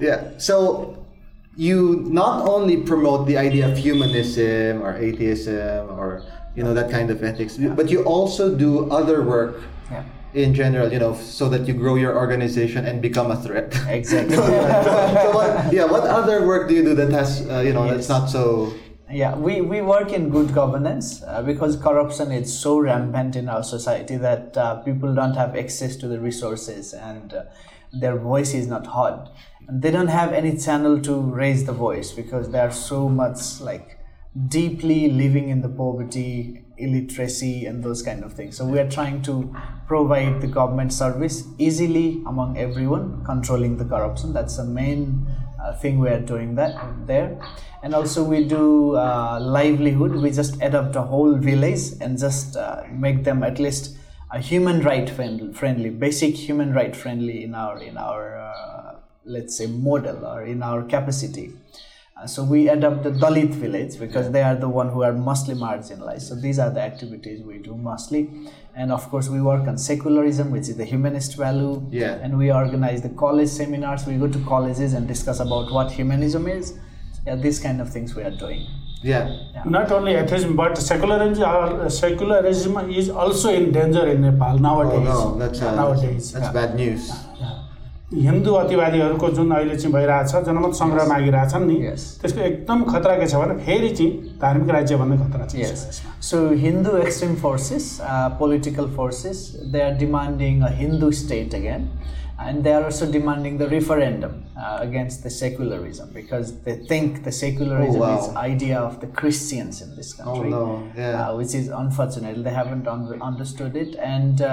Yeah. 0.00 0.20
So 0.50 0.60
you 1.56 1.80
not 2.20 2.48
only 2.52 2.76
promote 2.92 3.26
the 3.26 3.38
idea 3.38 3.66
of 3.70 3.76
humanism 3.78 4.82
or 4.82 4.92
atheism 5.08 5.86
or 5.98 6.08
you 6.55 6.63
know 6.63 6.73
that 6.73 6.89
kind 6.91 7.09
of 7.09 7.23
ethics. 7.23 7.57
But 7.57 7.89
you 7.89 8.03
also 8.03 8.55
do 8.55 8.89
other 8.91 9.23
work 9.23 9.61
Yeah. 9.91 10.03
in 10.33 10.53
general, 10.53 10.91
you 10.93 10.99
know, 10.99 11.13
so 11.15 11.49
that 11.49 11.67
you 11.67 11.73
grow 11.73 11.95
your 11.95 12.15
organization 12.15 12.85
and 12.85 13.01
become 13.01 13.31
a 13.31 13.35
threat. 13.35 13.73
Exactly. 13.87 14.35
so 14.35 15.31
what, 15.33 15.73
yeah, 15.73 15.85
what 15.85 16.03
other 16.03 16.45
work 16.45 16.67
do 16.69 16.75
you 16.75 16.83
do 16.83 16.93
that 16.95 17.11
has, 17.11 17.47
uh, 17.49 17.59
you 17.61 17.73
know, 17.73 17.85
Yes. 17.85 17.95
that's 17.95 18.09
not 18.09 18.25
so? 18.29 18.73
Yeah, 19.11 19.35
we, 19.35 19.61
we 19.61 19.81
work 19.81 20.11
in 20.13 20.29
good 20.29 20.53
governance 20.53 21.23
uh, 21.23 21.41
because 21.41 21.75
corruption 21.77 22.31
is 22.31 22.55
so 22.55 22.77
rampant 22.77 23.35
in 23.35 23.49
our 23.49 23.63
society 23.63 24.17
that 24.17 24.55
uh, 24.55 24.75
people 24.83 25.15
don't 25.15 25.33
have 25.33 25.55
access 25.55 25.95
to 25.95 26.07
the 26.07 26.19
resources 26.19 26.93
and 26.93 27.33
uh, 27.33 27.43
their 27.91 28.15
voice 28.17 28.53
is 28.53 28.67
not 28.67 28.85
heard. 28.85 29.27
And 29.67 29.81
they 29.81 29.89
don't 29.89 30.09
have 30.09 30.31
any 30.31 30.55
channel 30.57 31.01
to 31.01 31.15
raise 31.19 31.65
the 31.65 31.73
voice 31.73 32.11
because 32.11 32.51
they 32.51 32.59
are 32.59 32.71
so 32.71 33.09
much 33.09 33.59
like 33.61 33.97
deeply 34.47 35.09
living 35.09 35.49
in 35.49 35.61
the 35.61 35.69
poverty, 35.69 36.63
illiteracy, 36.77 37.65
and 37.65 37.83
those 37.83 38.01
kind 38.01 38.23
of 38.23 38.33
things. 38.33 38.57
So 38.57 38.65
we 38.65 38.79
are 38.79 38.89
trying 38.89 39.21
to 39.23 39.53
provide 39.87 40.41
the 40.41 40.47
government 40.47 40.93
service 40.93 41.43
easily 41.57 42.21
among 42.27 42.57
everyone, 42.57 43.23
controlling 43.25 43.77
the 43.77 43.85
corruption. 43.85 44.33
That's 44.33 44.57
the 44.57 44.65
main 44.65 45.27
uh, 45.61 45.73
thing 45.75 45.99
we 45.99 46.09
are 46.09 46.19
doing 46.19 46.55
that 46.55 46.75
there. 47.07 47.39
And 47.81 47.95
also 47.95 48.23
we 48.23 48.45
do 48.45 48.95
uh, 48.95 49.39
livelihood. 49.41 50.15
We 50.15 50.31
just 50.31 50.61
adopt 50.61 50.95
a 50.95 51.01
whole 51.01 51.35
village 51.35 51.93
and 52.01 52.17
just 52.17 52.55
uh, 52.55 52.83
make 52.91 53.23
them 53.23 53.43
at 53.43 53.59
least 53.59 53.97
a 54.31 54.39
human 54.39 54.81
right 54.81 55.09
friendly, 55.09 55.53
friendly, 55.53 55.89
basic 55.89 56.35
human 56.35 56.73
right 56.73 56.95
friendly 56.95 57.43
in 57.43 57.55
our 57.55 57.81
in 57.81 57.97
our 57.97 58.37
uh, 58.37 58.95
let's 59.25 59.57
say 59.57 59.65
model 59.65 60.25
or 60.25 60.43
in 60.43 60.61
our 60.61 60.83
capacity. 60.83 61.51
Uh, 62.21 62.27
so 62.27 62.43
we 62.43 62.67
adopt 62.67 63.03
the 63.03 63.11
Dalit 63.11 63.53
village 63.53 63.97
because 63.97 64.29
they 64.31 64.41
are 64.43 64.55
the 64.55 64.67
one 64.67 64.89
who 64.89 65.03
are 65.03 65.13
mostly 65.13 65.55
marginalized. 65.55 66.23
So 66.23 66.35
these 66.35 66.59
are 66.59 66.69
the 66.69 66.81
activities 66.81 67.41
we 67.41 67.59
do 67.59 67.75
mostly, 67.75 68.29
and 68.75 68.91
of 68.91 69.09
course 69.09 69.29
we 69.29 69.41
work 69.41 69.67
on 69.67 69.77
secularism, 69.77 70.51
which 70.51 70.67
is 70.67 70.75
the 70.75 70.85
humanist 70.85 71.37
value. 71.37 71.81
Yeah. 71.91 72.15
And 72.21 72.37
we 72.37 72.51
organize 72.51 73.01
the 73.01 73.09
college 73.09 73.49
seminars. 73.49 74.05
We 74.05 74.17
go 74.17 74.27
to 74.27 74.39
colleges 74.45 74.93
and 74.93 75.07
discuss 75.07 75.39
about 75.39 75.71
what 75.71 75.91
humanism 75.91 76.47
is. 76.47 76.77
Yeah, 77.25 77.35
these 77.35 77.59
kind 77.59 77.79
of 77.79 77.89
things 77.91 78.15
we 78.15 78.23
are 78.23 78.35
doing. 78.45 78.65
Yeah. 79.01 79.63
Not 79.65 79.91
only 79.93 80.15
atheism, 80.15 80.57
but 80.57 80.77
secularism, 80.77 81.43
are- 81.45 81.89
secularism 81.89 82.89
is 82.91 83.09
also 83.09 83.49
in 83.53 83.71
danger 83.71 84.05
in 84.07 84.21
Nepal 84.21 84.57
nowadays. 84.59 85.07
Oh 85.09 85.35
no, 85.35 85.39
that's 85.39 85.61
uh, 85.61 85.73
nowadays. 85.75 86.33
that's 86.33 86.49
bad 86.49 86.75
news. 86.75 87.09
Hindu 88.11 88.53
अतिवादीहरूको 88.55 89.27
जुन 89.29 89.51
अहिले 89.51 89.75
चाहिँ 89.75 89.93
भइरहेको 89.93 90.29
छ 90.29 90.45
जनमत 90.45 90.73
सङ्ग्रह 90.75 91.07
मागिरहेछ 91.09 91.55
नि 91.63 91.75
yes 91.81 92.05
त्यसको 92.21 92.41
एकदम 92.43 92.83
खतरा 92.85 93.15
के 93.17 93.27
छ 93.27 93.35
भने 93.35 93.57
फेरि 93.65 93.89
चाहिँ 93.91 94.37
धार्मिक 94.41 94.69
राज्य 94.75 94.95
भन्ने 95.01 95.17
खतरा 95.17 95.45
छ 95.45 95.55
yes 95.57 96.01
so 96.29 96.39
Hindu 96.63 96.95
extreme 96.99 97.35
forces 97.43 97.91
political 98.39 98.89
forces 98.95 99.45
they 99.67 99.81
are 99.81 99.93
demanding 99.99 100.61
a 100.61 100.73
Hindu 100.79 101.11
state 101.21 101.55
again 101.55 101.87
and 102.47 102.63
they 102.63 102.73
are 102.73 102.83
also 102.83 103.11
demanding 103.11 103.57
the 103.57 103.71
referendum 103.71 104.35
against 104.65 105.25
the 105.25 105.37
secularism 105.37 106.13
because 106.13 106.53
they 106.65 106.79
think 106.91 107.23
the 107.23 107.37
secularism 107.37 108.05
is 108.09 108.35
idea 108.37 108.79
of 108.81 109.01
the 109.01 109.15
Christians 109.19 109.81
in 109.83 109.97
this 109.97 110.13
country 110.21 110.53
which 111.37 111.55
is 111.55 111.69
unfortunately 111.77 112.43
they 112.43 112.55
happen 112.55 112.87
to 112.87 113.73
it 113.79 113.99
and 114.07 114.49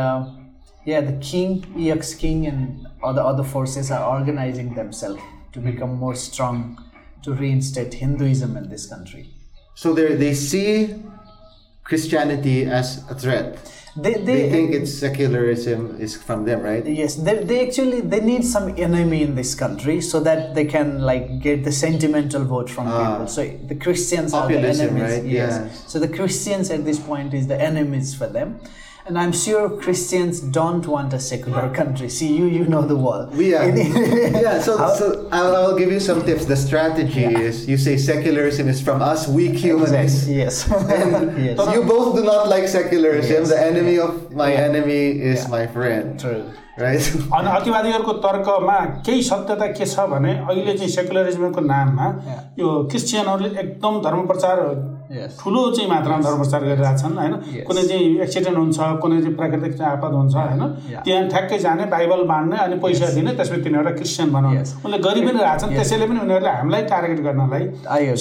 yeah, 0.87 1.01
the 1.11 1.17
king, 1.31 1.51
ex 1.97 2.15
king, 2.15 2.47
and 2.47 2.87
other 3.03 3.23
other 3.31 3.45
forces 3.55 3.91
are 3.91 4.05
organizing 4.19 4.75
themselves 4.75 5.21
to 5.53 5.59
become 5.61 5.93
more 6.05 6.15
strong 6.15 6.59
to 7.25 7.33
reinstate 7.35 7.93
Hinduism 8.03 8.57
in 8.57 8.69
this 8.75 8.87
country. 8.95 9.23
So 9.75 9.93
they 9.99 10.15
they 10.25 10.35
see 10.35 10.95
Christianity 11.85 12.65
as 12.67 13.03
a 13.11 13.15
threat. 13.15 13.59
They, 13.99 14.13
They 14.13 14.51
think 14.51 14.75
it's 14.75 14.93
secularism 14.93 15.97
is 15.99 16.17
from 16.17 16.45
them, 16.45 16.61
right? 16.61 16.85
Yes, 16.87 17.17
they, 17.17 17.37
they 17.45 17.67
actually 17.67 18.03
they 18.03 18.21
need 18.21 18.45
some 18.45 18.75
enemy 18.77 19.23
in 19.23 19.37
this 19.37 19.55
country 19.55 20.03
so 20.03 20.21
that 20.21 20.55
they 20.55 20.67
can 20.67 21.01
like 21.01 21.41
get 21.41 21.65
the 21.65 21.73
sentimental 21.73 22.45
vote 22.45 22.69
from 22.69 22.87
Ah. 22.89 22.99
people. 23.13 23.27
So 23.37 23.41
the 23.73 23.75
Christians 23.75 24.35
are 24.35 24.47
the 24.49 24.59
enemies. 24.59 25.03
right? 25.03 25.25
Yes. 25.25 25.53
Yes. 25.65 25.85
So 25.91 25.99
the 25.99 26.09
Christians 26.19 26.71
at 26.71 26.85
this 26.85 26.99
point 27.01 27.33
is 27.33 27.47
the 27.47 27.59
enemies 27.71 28.15
for 28.15 28.27
them. 28.29 28.61
And 29.06 29.18
I'm 29.18 29.32
sure 29.32 29.68
Christians 29.82 30.40
don't 30.40 30.86
want 30.86 31.12
a 31.12 31.20
secular 31.20 31.70
country. 31.74 32.08
See, 32.08 32.28
you 32.38 32.46
you 32.46 32.66
know 32.74 32.82
the 32.92 32.96
world. 32.96 33.34
We 33.36 33.48
are. 33.56 33.64
Any- 33.64 33.90
yeah, 34.42 34.62
so, 34.62 34.78
so 35.00 35.28
I'll, 35.32 35.56
I'll 35.56 35.76
give 35.78 35.92
you 35.92 36.00
some 36.00 36.22
tips. 36.24 36.46
The 36.46 36.56
strategy 36.56 37.26
is 37.26 37.66
you 37.68 37.78
say 37.78 37.98
secularism 37.98 38.70
is 38.70 38.80
from 38.80 39.02
us, 39.02 39.28
weak 39.28 39.58
humanists. 39.58 40.28
yes. 40.28 40.62
And 40.70 41.46
yes. 41.46 41.58
you 41.74 41.82
both 41.84 42.16
do 42.16 42.24
not 42.24 42.48
like 42.54 42.68
secularism. 42.68 43.32
Yes. 43.42 43.50
The 43.50 43.60
enemy 43.66 43.98
of 43.98 44.32
my 44.36 44.52
Yeah. 44.54 44.70
enemy 44.70 45.02
is 45.34 45.40
Yeah. 45.44 45.50
my 45.58 45.66
friend. 45.68 46.20
True. 46.20 46.44
Right? 46.78 47.02
अनि 47.38 47.50
अतिवादीहरूको 47.58 48.14
तर्कमा 48.26 48.78
केही 49.06 49.22
सत्यता 49.34 49.66
के 49.78 49.86
छ 49.86 50.06
भने 50.14 50.32
अहिले 50.46 50.74
चाहिँ 50.78 50.90
सेकुलरिजमको 50.94 51.62
नाममा 51.74 52.08
Yeah. 52.30 52.40
यो 52.60 52.70
क्रिस्चियनहरूले 52.94 53.60
एकदम 53.66 54.02
धर्म 54.08 54.26
प्रचार 54.32 54.58
Yes. 54.62 54.95
ठुलो 55.41 55.61
चाहिँ 55.71 55.89
मात्रामा 55.91 56.23
धर्मप्रचार 56.27 56.63
गरिरहेको 56.65 56.99
छन् 57.03 57.19
होइन? 57.19 57.35
कुनै 57.69 57.83
चाहिँ 57.89 58.07
एक्सिडेन्ट 58.27 58.59
हुन्छ 58.59 58.79
कुनै 59.03 59.21
चाहिँ 59.23 59.35
प्राकृतिक 59.37 59.81
आपद 59.91 60.13
हुन्छ 60.19 60.35
होइन? 60.37 60.63
त्यहाँ 61.05 61.29
ठ्याक्कै 61.33 61.59
जाने 61.67 61.85
बाइबल 61.95 62.23
बाँड्ने 62.33 62.57
अनि 62.67 62.77
पैसा 62.85 63.07
दिने 63.15 63.33
त्यसपछि 63.39 63.63
तिनीहरूलाई 63.65 63.95
क्रिस्चियन 64.01 64.33
बनाउने 64.37 64.63
उनले 64.85 64.99
गरि 65.07 65.21
पनि 65.27 65.39
रहेछन् 65.47 65.75
त्यसैले 65.77 66.07
पनि 66.11 66.21
उनीहरूले 66.27 66.53
हामीलाई 66.59 66.83
टार्गेट 66.93 67.21
गर्नलाई 67.27 67.65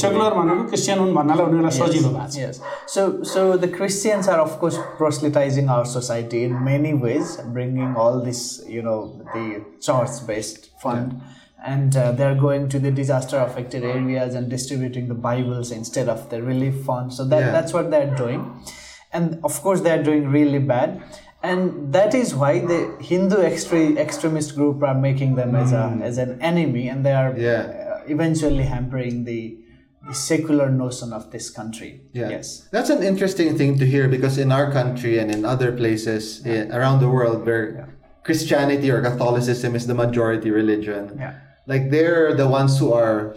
सेकुलर 0.03 0.33
भनेको 0.39 0.63
क्रिस्चियन 0.71 0.99
हुन् 0.99 1.13
भन्नलाई 1.15 1.45
उनीहरूलाई 1.45 1.77
सजिलो 1.79 2.09
भएको 2.17 2.51
छ। 2.53 2.61
So 2.93 3.01
so 3.33 3.41
the 3.57 3.71
Christians 3.77 4.29
are 4.29 4.39
of course 4.39 4.77
proselytizing 4.99 5.69
our 5.77 5.85
society 5.93 6.43
in 6.45 6.53
many 6.69 6.93
ways 7.05 7.37
bringing 7.55 7.95
all 8.05 8.21
this 8.25 8.43
you 8.75 8.81
know 8.83 8.97
the 9.33 9.45
church 9.81 10.21
based 10.27 10.69
fund 10.83 11.09
and 11.63 11.95
uh, 11.95 12.11
they're 12.11 12.35
going 12.35 12.69
to 12.69 12.79
the 12.79 12.91
disaster-affected 12.91 13.83
areas 13.83 14.35
and 14.35 14.49
distributing 14.49 15.07
the 15.07 15.15
Bibles 15.15 15.71
instead 15.71 16.07
of 16.09 16.29
the 16.29 16.41
relief 16.41 16.83
fund. 16.85 17.13
So 17.13 17.25
that 17.25 17.39
Yeah. 17.39 17.51
that's 17.51 17.73
what 17.73 17.89
they're 17.91 18.15
doing, 18.15 18.41
and 19.13 19.39
of 19.43 19.61
course 19.61 19.81
they're 19.81 20.03
doing 20.03 20.27
really 20.29 20.59
bad. 20.59 21.01
And 21.43 21.93
that 21.93 22.15
is 22.15 22.33
why 22.33 22.59
the 22.59 22.95
Hindu 23.01 23.35
extre- 23.37 23.97
extremist 23.97 24.55
group 24.55 24.81
are 24.81 24.95
making 24.95 25.35
them 25.35 25.55
as 25.55 25.71
a 25.73 25.97
as 26.01 26.17
an 26.17 26.41
enemy, 26.41 26.87
and 26.89 27.05
they 27.05 27.13
are 27.13 27.33
Yeah. 27.37 27.61
uh, 27.69 28.01
eventually 28.07 28.63
hampering 28.63 29.25
the, 29.25 29.57
the 30.07 30.13
secular 30.13 30.69
notion 30.69 31.13
of 31.13 31.29
this 31.31 31.49
country. 31.49 32.01
Yeah. 32.13 32.29
Yes. 32.29 32.67
That's 32.71 32.89
an 32.89 33.03
interesting 33.03 33.57
thing 33.57 33.77
to 33.79 33.85
hear 33.85 34.07
because 34.07 34.37
in 34.37 34.51
our 34.51 34.71
country 34.71 35.17
and 35.19 35.29
in 35.31 35.45
other 35.45 35.71
places 35.71 36.41
eh, 36.45 36.65
around 36.77 36.99
the 36.99 37.09
world 37.09 37.45
where 37.45 37.89
Christianity 38.25 38.89
or 38.89 39.01
Catholicism 39.01 39.75
is 39.75 39.85
the 39.85 39.93
majority 39.93 40.49
religion, 40.49 41.13
Yeah. 41.19 41.33
like 41.67 41.91
they're 41.93 42.33
the 42.33 42.49
ones 42.49 42.79
who 42.79 42.91
are 42.91 43.35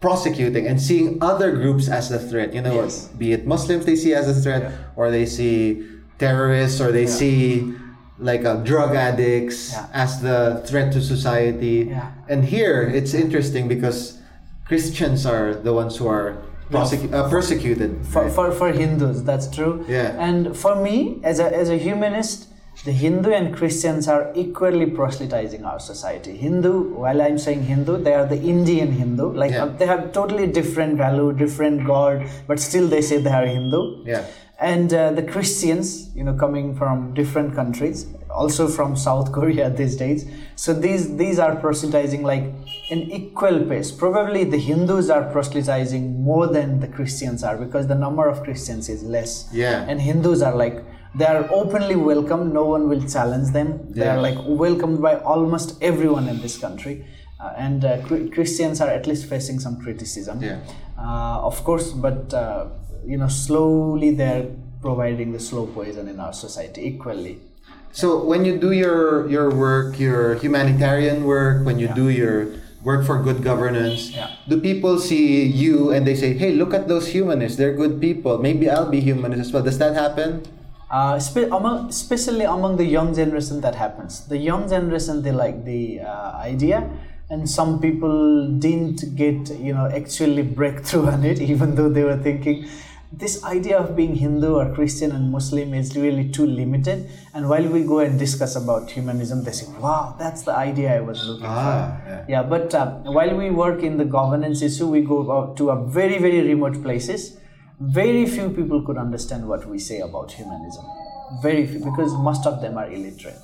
prosecuting 0.00 0.66
and 0.70 0.80
seeing 0.80 1.18
other 1.20 1.50
groups 1.52 1.88
as 1.88 2.10
a 2.10 2.18
threat. 2.18 2.54
You 2.54 2.62
know, 2.62 2.74
Yes. 2.86 3.10
be 3.18 3.32
it 3.32 3.42
Muslims 3.46 3.84
they 3.84 3.96
see 3.96 4.14
as 4.14 4.26
a 4.30 4.34
threat, 4.44 4.62
Yeah. 4.62 4.70
or 4.96 5.10
they 5.10 5.26
see 5.26 5.82
terrorists, 6.18 6.80
or 6.80 6.88
they 6.92 7.04
Yeah. 7.10 7.20
see 7.22 7.74
like 8.22 8.44
uh, 8.44 8.56
drug 8.70 8.94
addicts 8.94 9.72
Yeah. 9.72 9.86
as 10.04 10.20
the 10.20 10.62
threat 10.68 10.92
to 10.92 11.00
society. 11.00 11.88
Yeah. 11.90 12.12
And 12.28 12.44
here 12.44 12.82
it's 12.98 13.14
interesting 13.14 13.66
because 13.66 14.18
Christians 14.68 15.26
are 15.26 15.54
the 15.54 15.72
ones 15.72 15.96
who 15.98 16.06
are 16.06 16.36
prosecu- 16.70 17.12
uh, 17.12 17.28
persecuted. 17.28 17.90
For, 18.12 18.28
for, 18.30 18.52
for 18.52 18.68
Hindus, 18.72 19.22
that's 19.24 19.48
true. 19.50 19.84
Yeah. 19.88 20.14
And 20.26 20.54
for 20.56 20.76
me, 20.76 21.18
as 21.24 21.40
a, 21.40 21.46
as 21.62 21.68
a 21.68 21.76
humanist, 21.76 22.46
the 22.84 22.92
Hindu 22.92 23.30
and 23.30 23.54
Christians 23.54 24.08
are 24.08 24.32
equally 24.34 24.86
proselytizing 24.86 25.64
our 25.64 25.78
society. 25.78 26.36
Hindu, 26.36 26.94
while 26.94 27.20
I'm 27.20 27.38
saying 27.38 27.64
Hindu, 27.64 28.02
they 28.02 28.14
are 28.14 28.26
the 28.26 28.40
Indian 28.40 28.92
Hindu. 28.92 29.32
Like 29.32 29.50
Yeah. 29.52 29.66
they 29.78 29.86
have 29.86 30.12
totally 30.12 30.46
different 30.46 30.96
value, 30.96 31.32
different 31.32 31.86
God, 31.86 32.26
but 32.46 32.58
still 32.58 32.88
they 32.88 33.02
say 33.02 33.18
they 33.18 33.30
are 33.30 33.46
Hindu. 33.46 34.04
Yeah. 34.06 34.24
And 34.58 34.92
uh, 34.92 35.12
the 35.12 35.22
Christians, 35.22 36.14
you 36.14 36.22
know, 36.24 36.34
coming 36.34 36.74
from 36.76 37.14
different 37.14 37.54
countries, 37.54 38.06
also 38.30 38.68
from 38.68 38.94
South 38.96 39.30
Korea 39.36 39.68
these 39.70 39.96
days. 39.96 40.26
So 40.54 40.72
these 40.74 41.16
these 41.16 41.38
are 41.38 41.56
proselytizing 41.56 42.22
like 42.22 42.44
in 42.90 42.98
equal 43.18 43.60
pace. 43.70 43.90
Probably 43.90 44.44
the 44.44 44.58
Hindus 44.58 45.08
are 45.10 45.24
proselytizing 45.32 46.22
more 46.22 46.46
than 46.46 46.80
the 46.80 46.88
Christians 46.88 47.42
are 47.42 47.56
because 47.56 47.86
the 47.88 47.94
number 48.06 48.26
of 48.28 48.42
Christians 48.42 48.88
is 48.88 49.02
less. 49.02 49.48
Yeah. 49.52 49.84
And 49.88 50.00
Hindus 50.00 50.42
are 50.42 50.54
like 50.54 50.82
they 51.14 51.26
are 51.26 51.48
openly 51.50 51.96
welcomed. 51.96 52.52
No 52.54 52.64
one 52.64 52.88
will 52.88 53.02
challenge 53.08 53.50
them. 53.52 53.68
They 53.90 54.04
Yeah. 54.04 54.16
are 54.16 54.20
like 54.22 54.38
welcomed 54.46 55.00
by 55.02 55.16
almost 55.16 55.76
everyone 55.82 56.28
in 56.28 56.40
this 56.40 56.56
country. 56.58 57.04
Uh, 57.40 57.52
and 57.56 57.84
uh, 57.84 57.96
Christians 58.36 58.80
are 58.82 58.88
at 58.90 59.06
least 59.06 59.24
facing 59.24 59.58
some 59.60 59.80
criticism 59.80 60.42
Yeah. 60.42 60.58
uh, 61.00 61.40
of 61.50 61.64
course 61.64 61.88
but 61.96 62.34
uh, 62.36 62.66
you 63.06 63.16
know 63.16 63.28
slowly 63.28 64.10
they're 64.14 64.44
providing 64.82 65.32
the 65.32 65.40
slow 65.40 65.64
poison 65.64 66.04
in 66.06 66.20
our 66.20 66.34
society 66.36 66.82
equally 66.92 67.40
So 67.96 68.22
when 68.22 68.44
you 68.44 68.54
do 68.60 68.70
your 68.76 69.24
your 69.26 69.48
work, 69.50 69.98
your 69.98 70.36
humanitarian 70.38 71.24
work, 71.24 71.64
when 71.66 71.80
you 71.82 71.88
do 71.90 72.06
your 72.12 72.60
work 72.86 73.02
for 73.08 73.16
good 73.18 73.40
governance. 73.42 74.12
Yeah. 74.14 74.30
Do 74.46 74.60
people 74.62 75.00
see 75.02 75.42
you 75.48 75.90
and 75.90 76.06
they 76.06 76.14
say, 76.14 76.36
"Hey, 76.38 76.52
look 76.54 76.70
at 76.76 76.86
those 76.92 77.10
humanists. 77.10 77.56
They're 77.58 77.74
good 77.74 77.98
people. 77.98 78.38
Maybe 78.38 78.70
I'll 78.70 78.86
be 78.92 79.00
humanist 79.02 79.40
as 79.40 79.50
well." 79.50 79.64
Does 79.66 79.80
that 79.82 79.98
happen? 79.98 80.46
Uh, 80.90 81.18
spe- 81.20 81.50
among, 81.52 81.88
especially 81.88 82.44
among 82.44 82.76
the 82.76 82.84
young 82.84 83.14
generation, 83.14 83.60
that 83.60 83.74
happens. 83.76 84.26
The 84.26 84.36
young 84.36 84.68
generation 84.68 85.22
they 85.22 85.30
like 85.30 85.64
the 85.64 86.00
uh, 86.00 86.32
idea, 86.52 86.90
and 87.30 87.48
some 87.48 87.80
people 87.80 88.48
didn't 88.58 89.14
get 89.14 89.50
you 89.66 89.72
know 89.72 89.86
actually 89.86 90.42
breakthrough 90.42 91.06
on 91.14 91.24
it, 91.24 91.40
even 91.40 91.76
though 91.76 91.88
they 91.88 92.02
were 92.02 92.16
thinking 92.18 92.68
this 93.12 93.42
idea 93.44 93.76
of 93.76 93.96
being 93.96 94.14
Hindu 94.14 94.54
or 94.54 94.72
Christian 94.72 95.10
and 95.12 95.32
Muslim 95.32 95.74
is 95.74 95.96
really 95.96 96.28
too 96.28 96.46
limited. 96.46 97.08
And 97.34 97.48
while 97.48 97.66
we 97.68 97.82
go 97.82 97.98
and 98.00 98.18
discuss 98.18 98.54
about 98.56 98.90
humanism, 98.90 99.42
they 99.44 99.52
say, 99.52 99.66
"Wow, 99.80 100.16
that's 100.18 100.42
the 100.42 100.56
idea 100.56 100.96
I 100.96 101.00
was 101.00 101.24
looking 101.26 101.46
Ah, 101.46 102.00
for." 102.02 102.10
yeah. 102.10 102.24
Yeah, 102.28 102.42
but 102.42 102.74
uh, 102.74 102.86
while 103.18 103.36
we 103.36 103.50
work 103.50 103.82
in 103.84 103.96
the 103.96 104.04
governance 104.04 104.60
issue, 104.62 104.88
we 104.88 105.02
go 105.02 105.54
to 105.56 105.70
a 105.70 105.76
very 106.00 106.18
very 106.18 106.42
remote 106.52 106.82
places 106.82 107.36
Very 107.79 108.25
few 108.25 108.49
people 108.49 108.81
could 108.85 108.97
understand 108.97 109.47
what 109.47 109.65
we 109.67 109.79
say 109.79 109.99
about 109.99 110.31
humanism. 110.31 110.85
Very 111.41 111.65
few, 111.67 111.79
because 111.79 112.13
most 112.13 112.45
of 112.45 112.61
them 112.61 112.77
are 112.77 112.89
illiterate. 112.89 113.41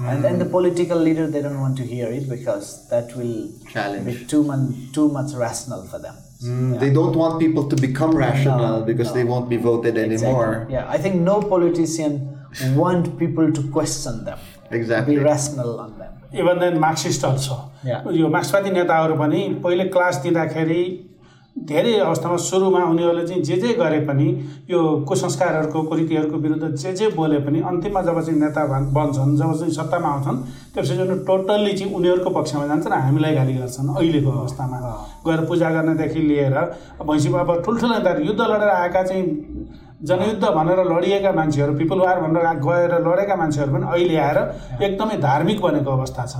And 0.00 0.22
then 0.24 0.38
the 0.38 0.44
political 0.46 0.96
leader 0.96 1.26
they 1.26 1.40
don't 1.42 1.60
want 1.60 1.76
to 1.78 1.84
hear 1.84 2.06
it 2.06 2.28
because 2.28 2.88
that 2.90 3.14
will 3.16 3.50
Challenge. 3.70 4.04
be 4.06 4.24
too 4.32 4.42
much 4.44 4.60
too 4.98 5.08
much 5.08 5.32
rational 5.34 5.82
for 5.92 5.98
them. 5.98 6.14
Mm, 6.42 6.78
They 6.82 6.90
don't 6.98 7.16
want 7.16 7.40
people 7.40 7.64
to 7.72 7.76
become 7.84 8.12
rational 8.16 8.78
No, 8.78 8.84
because 8.90 9.08
no. 9.08 9.14
they 9.14 9.24
won't 9.24 9.48
be 9.48 9.56
voted 9.56 9.98
anymore. 9.98 10.68
Yeah, 10.70 10.86
I 10.88 10.98
think 10.98 11.16
no 11.16 11.40
politician 11.54 12.20
want 12.76 13.18
people 13.18 13.50
to 13.58 13.62
question 13.78 14.24
them. 14.24 14.38
Exactly. 14.70 15.16
Be 15.16 15.24
rational 15.24 15.80
on 15.86 15.98
them. 15.98 16.14
Even 16.34 16.58
then 16.60 16.78
Marxist 16.78 17.24
also 17.24 17.54
Yeah. 17.88 18.06
यो 18.20 18.28
मार्क्सवादी 18.28 18.70
नेताहरू 18.70 19.14
पनि 19.18 19.42
पहिले 19.64 19.84
class 19.98 20.16
दिँदाखेरि 20.22 20.80
धेरै 21.55 21.93
अवस्थामा 21.99 22.37
सुरुमा 22.37 22.79
उनीहरूले 22.83 23.25
चाहिँ 23.27 23.41
जे 23.43 23.55
जे 23.57 23.73
गरे 23.73 23.99
पनि 24.07 24.25
यो 24.69 24.79
कुसंस्कारहरूको 25.07 25.81
कुरीतिहरूको 25.83 26.37
विरुद्ध 26.37 26.69
जे 26.75 26.93
जे 26.93 27.07
बोले 27.15 27.39
पनि 27.45 27.59
अन्तिममा 27.61 28.01
जब 28.01 28.19
चाहिँ 28.21 28.39
नेता 28.39 28.65
भन्- 28.67 28.89
बन्छन् 28.93 29.35
जब 29.37 29.53
चाहिँ 29.53 29.73
सत्तामा 29.73 30.09
आउँछन् 30.09 30.39
त्यसपछि 30.73 30.93
उनीहरू 30.93 31.19
टोटल्ली 31.23 31.73
चाहिँ 31.77 31.93
उनीहरूको 31.93 32.29
पक्षमा 32.29 32.65
जान्छन् 32.67 32.93
हामीलाई 32.93 33.35
गाली 33.35 33.53
गर्छन्। 33.53 33.95
अहिलेको 33.95 34.29
अवस्थामा 34.31 34.77
गएर 35.27 35.45
पूजा 35.47 35.69
गर्नदेखि 35.69 36.21
लिएर 36.27 36.57
भैँसीमा 37.05 37.39
अब 37.39 37.49
ठुल्ठुलो 37.65 37.93
नेताहरू 37.93 38.21
युद्ध 38.25 38.41
लडेर 38.41 38.69
आएका 38.73 39.03
चाहिँ 39.03 39.23
जनयुद्ध 40.09 40.43
भनेर 40.43 40.79
लडिएका 40.91 41.31
मान्छेहरू 41.31 41.73
पिपल 41.77 41.99
वार 42.05 42.19
भनेर 42.21 42.47
गएर 42.67 42.93
लडेका 43.07 43.35
मान्छेहरू 43.41 43.71
पनि 43.73 43.85
अहिले 43.93 44.17
आएर 44.27 44.39
एकदमै 44.83 45.17
धार्मिक 45.25 45.61
बनेको 45.61 45.91
अवस्था 45.97 46.25
छ 46.33 46.35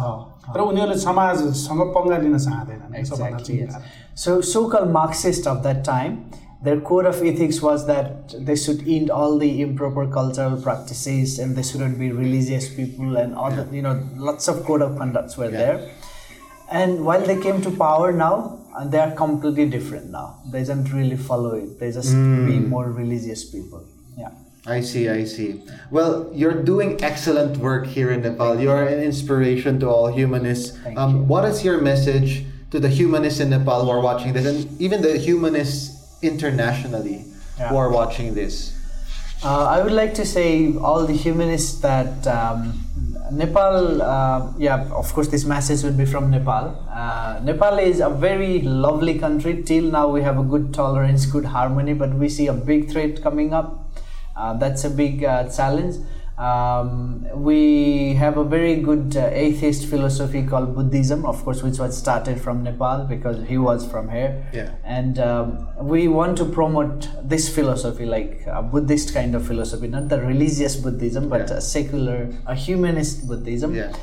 र 0.55 0.59
उनीहरूले 0.69 0.97
समाजसँग 0.99 1.81
पङ्गा 1.95 2.17
लिन 2.23 2.37
चाहँदैनन्. 2.37 3.81
So, 4.15 4.41
so-called 4.41 4.91
Marxists 4.91 5.47
of 5.47 5.63
that 5.63 5.83
time, 5.85 6.17
their 6.61 6.79
code 6.89 7.05
of 7.05 7.21
ethics 7.23 7.61
was 7.61 7.85
that 7.87 8.35
they 8.49 8.55
should 8.55 8.87
end 8.87 9.09
all 9.09 9.37
the 9.37 9.49
improper 9.61 10.05
cultural 10.07 10.55
practices, 10.57 11.39
and 11.39 11.55
they 11.55 11.63
shouldn't 11.63 11.97
be 11.97 12.11
religious 12.11 12.67
people, 12.69 13.17
and 13.17 13.35
other, 13.35 13.67
you 13.71 13.81
know, 13.81 13.95
lots 14.17 14.47
of 14.47 14.63
code 14.65 14.81
of 14.81 14.97
conducts 14.97 15.37
were 15.37 15.49
Yeah. 15.49 15.59
there. 15.59 15.79
And 16.73 17.05
while 17.05 17.21
they 17.21 17.39
came 17.39 17.61
to 17.61 17.69
power 17.69 18.11
now, 18.11 18.65
uh, 18.75 18.87
they 18.89 18.97
are 18.97 19.11
completely 19.11 19.69
different 19.69 20.09
now. 20.09 20.41
They 20.51 20.63
don't 20.63 20.91
really 20.91 21.15
follow 21.15 21.53
it. 21.53 21.79
They 21.79 21.91
just 21.91 22.13
be 22.13 22.57
more 22.57 22.91
religious 22.91 23.45
people. 23.45 23.85
Yeah. 24.17 24.31
I 24.65 24.81
see, 24.81 25.07
I 25.07 25.25
see. 25.25 25.61
Well, 25.91 26.31
you're 26.33 26.63
doing 26.63 26.97
excellent 27.03 27.57
work 27.57 27.85
here 27.85 28.09
in 28.11 28.21
Nepal. 28.21 28.59
You 28.59 28.71
are 28.71 28.87
an 28.87 29.03
inspiration 29.03 29.79
to 29.81 29.87
all 29.87 30.07
humanists. 30.07 30.73
Um. 30.97 31.27
What 31.27 31.45
is 31.45 31.63
your 31.63 31.79
message 31.81 32.45
to 32.71 32.79
the 32.79 32.89
humanists 32.89 33.39
in 33.39 33.51
Nepal 33.51 33.85
who 33.85 33.91
are 33.91 34.01
watching 34.01 34.33
this, 34.33 34.45
and 34.47 34.81
even 34.81 35.03
the 35.03 35.17
humanists 35.17 36.17
internationally 36.23 37.25
who 37.69 37.77
are 37.77 37.91
watching 37.91 38.33
this? 38.33 38.73
Uh, 39.43 39.67
I 39.67 39.83
would 39.83 39.91
like 39.91 40.13
to 40.15 40.25
say 40.25 40.73
all 40.77 41.05
the 41.05 41.13
humanists 41.13 41.81
that 41.81 42.25
um, 42.25 42.79
Nepal, 43.31 44.01
uh, 44.01 44.53
yeah, 44.57 44.89
of 44.91 45.11
course, 45.13 45.27
this 45.27 45.45
message 45.45 45.83
would 45.83 45.97
be 45.97 46.05
from 46.05 46.29
Nepal. 46.31 46.75
Uh, 46.89 47.39
Nepal 47.43 47.79
is 47.79 47.99
a 47.99 48.09
very 48.09 48.61
lovely 48.61 49.17
country. 49.19 49.63
Till 49.63 49.85
now, 49.85 50.07
we 50.07 50.21
have 50.21 50.39
a 50.39 50.43
good 50.43 50.73
tolerance, 50.73 51.25
good 51.25 51.45
harmony, 51.45 51.93
but 51.93 52.13
we 52.13 52.29
see 52.29 52.47
a 52.47 52.53
big 52.53 52.91
threat 52.91 53.21
coming 53.21 53.53
up. 53.53 53.89
Uh, 54.35 54.53
that's 54.57 54.83
a 54.83 54.89
big 54.89 55.23
uh, 55.23 55.47
challenge. 55.49 55.95
Um, 56.37 57.27
we 57.35 58.15
have 58.15 58.37
a 58.37 58.43
very 58.43 58.77
good 58.81 59.15
uh, 59.15 59.29
atheist 59.31 59.85
philosophy 59.87 60.41
called 60.41 60.73
Buddhism, 60.75 61.25
of 61.25 61.43
course, 61.43 61.61
which 61.61 61.77
was 61.77 61.95
started 61.95 62.41
from 62.41 62.63
Nepal 62.63 63.05
because 63.05 63.45
he 63.47 63.59
was 63.59 63.85
from 63.89 64.09
here 64.09 64.43
Yeah. 64.51 64.71
and 64.83 65.19
um, 65.19 65.67
we 65.79 66.07
want 66.07 66.37
to 66.39 66.45
promote 66.45 67.07
this 67.23 67.53
philosophy 67.53 68.05
like 68.05 68.41
a 68.47 68.63
buddhist 68.63 69.13
kind 69.13 69.35
of 69.35 69.45
philosophy 69.45 69.87
not 69.87 70.09
the 70.09 70.19
religious 70.21 70.75
buddhism 70.75 71.29
but 71.29 71.49
Yeah. 71.49 71.57
a 71.57 71.61
secular 71.61 72.29
a 72.47 72.55
humanist 72.55 73.27
buddhism 73.27 73.75
Yeah. 73.75 73.93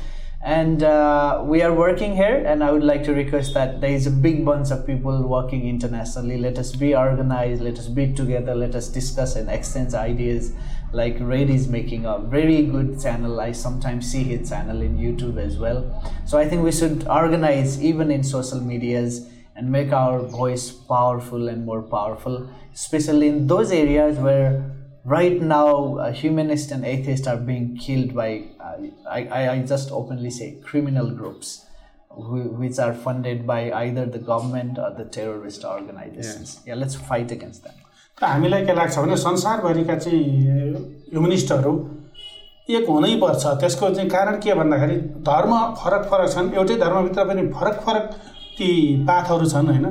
and 0.41 0.83
uh, 0.83 1.41
we 1.45 1.61
are 1.61 1.73
working 1.73 2.15
here 2.15 2.43
and 2.45 2.63
i 2.63 2.71
would 2.71 2.83
like 2.83 3.03
to 3.03 3.13
request 3.13 3.53
that 3.53 3.81
there 3.81 3.91
is 3.91 4.07
a 4.07 4.11
big 4.11 4.43
bunch 4.45 4.71
of 4.71 4.85
people 4.87 5.21
working 5.27 5.67
internationally 5.67 6.37
let 6.37 6.57
us 6.57 6.75
be 6.75 6.95
organized 6.95 7.61
let 7.61 7.77
us 7.77 7.87
be 7.87 8.11
together 8.13 8.55
let 8.55 8.73
us 8.75 8.87
discuss 8.87 9.35
and 9.35 9.49
exchange 9.49 9.93
ideas 9.93 10.53
like 10.93 11.17
Red 11.19 11.49
is 11.49 11.67
making 11.67 12.05
a 12.05 12.19
very 12.19 12.65
good 12.65 13.01
channel. 13.01 13.39
I 13.39 13.51
sometimes 13.51 14.11
see 14.11 14.23
his 14.23 14.49
channel 14.49 14.81
in 14.81 14.97
YouTube 14.97 15.37
as 15.37 15.57
well. 15.57 16.03
So 16.25 16.37
I 16.37 16.47
think 16.47 16.63
we 16.63 16.71
should 16.71 17.07
organize 17.07 17.81
even 17.81 18.11
in 18.11 18.23
social 18.23 18.59
medias 18.59 19.27
and 19.55 19.71
make 19.71 19.91
our 19.91 20.19
voice 20.19 20.71
powerful 20.71 21.49
and 21.49 21.65
more 21.65 21.81
powerful, 21.81 22.49
especially 22.73 23.27
in 23.27 23.47
those 23.47 23.71
areas 23.71 24.17
where 24.17 24.63
right 25.05 25.41
now 25.41 25.97
uh, 25.97 26.11
humanists 26.11 26.71
and 26.71 26.85
atheists 26.85 27.27
are 27.27 27.37
being 27.37 27.77
killed 27.77 28.13
by, 28.13 28.43
uh, 28.59 28.77
I, 29.09 29.25
I, 29.25 29.49
I 29.53 29.59
just 29.59 29.91
openly 29.91 30.29
say, 30.29 30.57
criminal 30.63 31.09
groups. 31.11 31.65
Which 32.13 32.77
are 32.77 32.93
funded 32.93 33.47
by 33.47 33.71
either 33.71 34.05
the 34.05 34.19
government 34.19 34.77
or 34.77 34.91
the 34.91 35.05
terrorist 35.05 35.63
organizations. 35.63 36.59
Yeah, 36.65 36.75
let's 36.75 36.93
fight 36.93 37.31
against 37.31 37.63
them. 37.63 37.73
त 38.21 38.23
हामीलाई 38.23 38.65
के 38.65 38.73
लाग्छ 38.73 38.97
भने 38.99 39.15
संसारभरिका 39.17 39.95
चाहिँ 39.97 40.23
ह्युमनिस्टहरू 41.09 41.73
एक 42.69 42.85
हुनैपर्छ। 42.89 43.45
त्यसको 43.59 43.89
चाहिँ 43.89 44.09
कारण 44.09 44.35
के 44.39 44.53
भन्दाखेरि 44.53 44.95
धर्म 45.25 45.51
फरक 45.81 46.03
फरक 46.11 46.29
छन्। 46.29 46.53
एउटै 46.53 46.75
धर्मभित्र 46.77 47.23
पनि 47.25 47.41
फरक 47.49 47.81
फरक 47.81 48.05
ती 48.57 48.69
पाथहरू 49.07 49.45
छन् 49.45 49.67
होइन? 49.67 49.85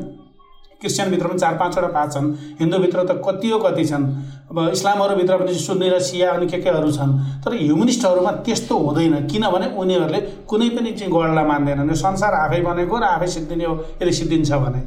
क्रिस्चियनभित्र 0.80 1.26
पनि 1.28 1.38
चार 1.38 1.54
पाँचवटा 1.58 1.88
पाथ 1.88 2.08
छन्। 2.08 2.30
हिन्दूभित्र 2.60 3.04
त 3.04 3.20
कति 3.26 3.50
हो 3.50 3.58
कति 3.58 3.84
छन्। 3.84 4.04
अब 4.50 4.58
इस्लामहरूभित्र 4.68 5.36
पनि 5.36 5.54
सुन्नी 5.56 5.88
र 5.90 5.98
सिया 6.00 6.30
अनि 6.30 6.46
के 6.46 6.58
केहरू 6.62 6.90
छन्। 6.92 7.12
तर 7.44 7.54
ह्युमनिस्टहरूमा 7.56 8.32
त्यस्तो 8.46 8.78
हुँदैन। 8.78 9.26
किनभने 9.26 9.66
उनीहरूले 9.76 10.20
कुनै 10.48 10.68
पनि 10.70 10.92
चाहिँ 10.92 11.12
गडलाई 11.12 11.44
मान्दैनन्। 11.44 11.90
यो 11.90 11.96
संसार 11.98 12.34
आफै 12.46 12.60
बनेको 12.62 12.96
र 12.96 13.04
आफै 13.10 13.26
सिद्धिने 13.26 13.64
हो। 13.64 13.74
यदि 14.02 14.12
सिद्धिन्छ 14.12 14.52
भने। 14.54 14.80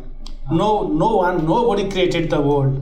No 0.51 0.69
no 0.93 1.07
one 1.17 1.43
nobody 1.67 1.83
created 1.89 2.29
the 2.29 2.37
world 2.45 2.73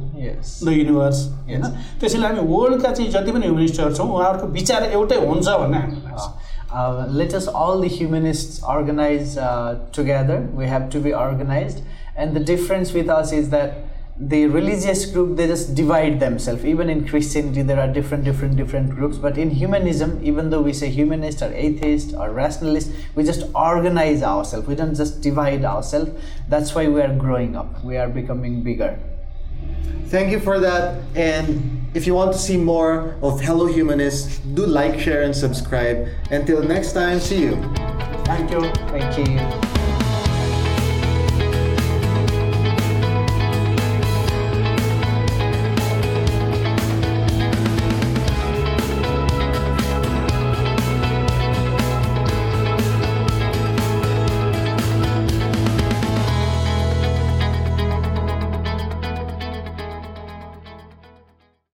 the 0.65 0.71
universe 0.71 1.25
होइन 1.47 1.65
त्यसैले 2.01 2.27
हामी 2.27 2.47
वर्ल्डका 2.47 2.91
चाहिँ 2.91 3.11
जति 3.11 3.31
पनि 3.31 3.45
ह्युमनिस्टहरू 3.45 3.93
छौँ 3.95 4.07
उहाँहरूको 4.07 4.47
विचार 4.53 4.83
एउटै 4.91 5.15
हुन्छ 5.25 5.47
भन्ने 5.47 5.79
भने 5.81 7.17
latest 7.17 7.49
all 7.49 7.81
the 7.81 7.91
humanist 7.93 8.63
organize 8.69 9.37
together 9.95 10.47
we 10.55 10.67
have 10.67 10.89
to 10.93 11.01
be 11.01 11.11
organize 11.19 11.81
and 12.17 12.37
the 12.37 12.45
difference 12.45 12.95
with 12.95 13.09
us 13.17 13.33
is 13.33 13.49
that 13.49 13.90
the 14.27 14.45
religious 14.45 15.07
group 15.07 15.35
they 15.35 15.47
just 15.47 15.73
divide 15.73 16.19
themselves. 16.19 16.63
Even 16.63 16.89
in 16.89 17.07
christianity 17.07 17.63
there 17.63 17.79
are 17.79 17.91
different 17.91 18.23
different 18.23 18.55
different 18.55 18.91
groups. 18.91 19.17
But 19.17 19.37
in 19.37 19.49
humanism 19.49 20.19
even 20.23 20.49
though 20.51 20.61
we 20.61 20.73
say 20.73 20.89
humanist 20.89 21.41
or 21.41 21.51
atheist 21.53 22.13
or 22.13 22.31
rationalist 22.31 22.91
we 23.15 23.23
just 23.23 23.43
organize 23.55 24.21
ourselves. 24.21 24.67
We 24.67 24.75
don't 24.75 24.95
just 24.95 25.21
divide 25.21 25.65
ourselves. 25.65 26.11
That's 26.47 26.75
why 26.75 26.87
we 26.87 27.01
are 27.01 27.13
growing 27.13 27.55
up. 27.55 27.83
We 27.83 27.97
are 27.97 28.09
becoming 28.09 28.61
bigger. 28.61 28.99
Thank 30.07 30.31
you 30.31 30.39
for 30.39 30.59
that. 30.59 31.01
And 31.15 31.87
if 31.95 32.05
you 32.05 32.13
want 32.13 32.33
to 32.33 32.37
see 32.37 32.57
more 32.57 33.15
of 33.21 33.41
hello 33.41 33.65
humanist 33.65 34.41
do 34.55 34.65
like 34.65 34.99
share 34.99 35.23
and 35.23 35.35
subscribe. 35.35 36.07
Until 36.29 36.61
next 36.61 36.93
time 36.93 37.19
see 37.19 37.41
you. 37.41 37.55
Thank 38.25 38.51
you. 38.51 38.69
Thank 38.93 39.17
you. 39.17 39.90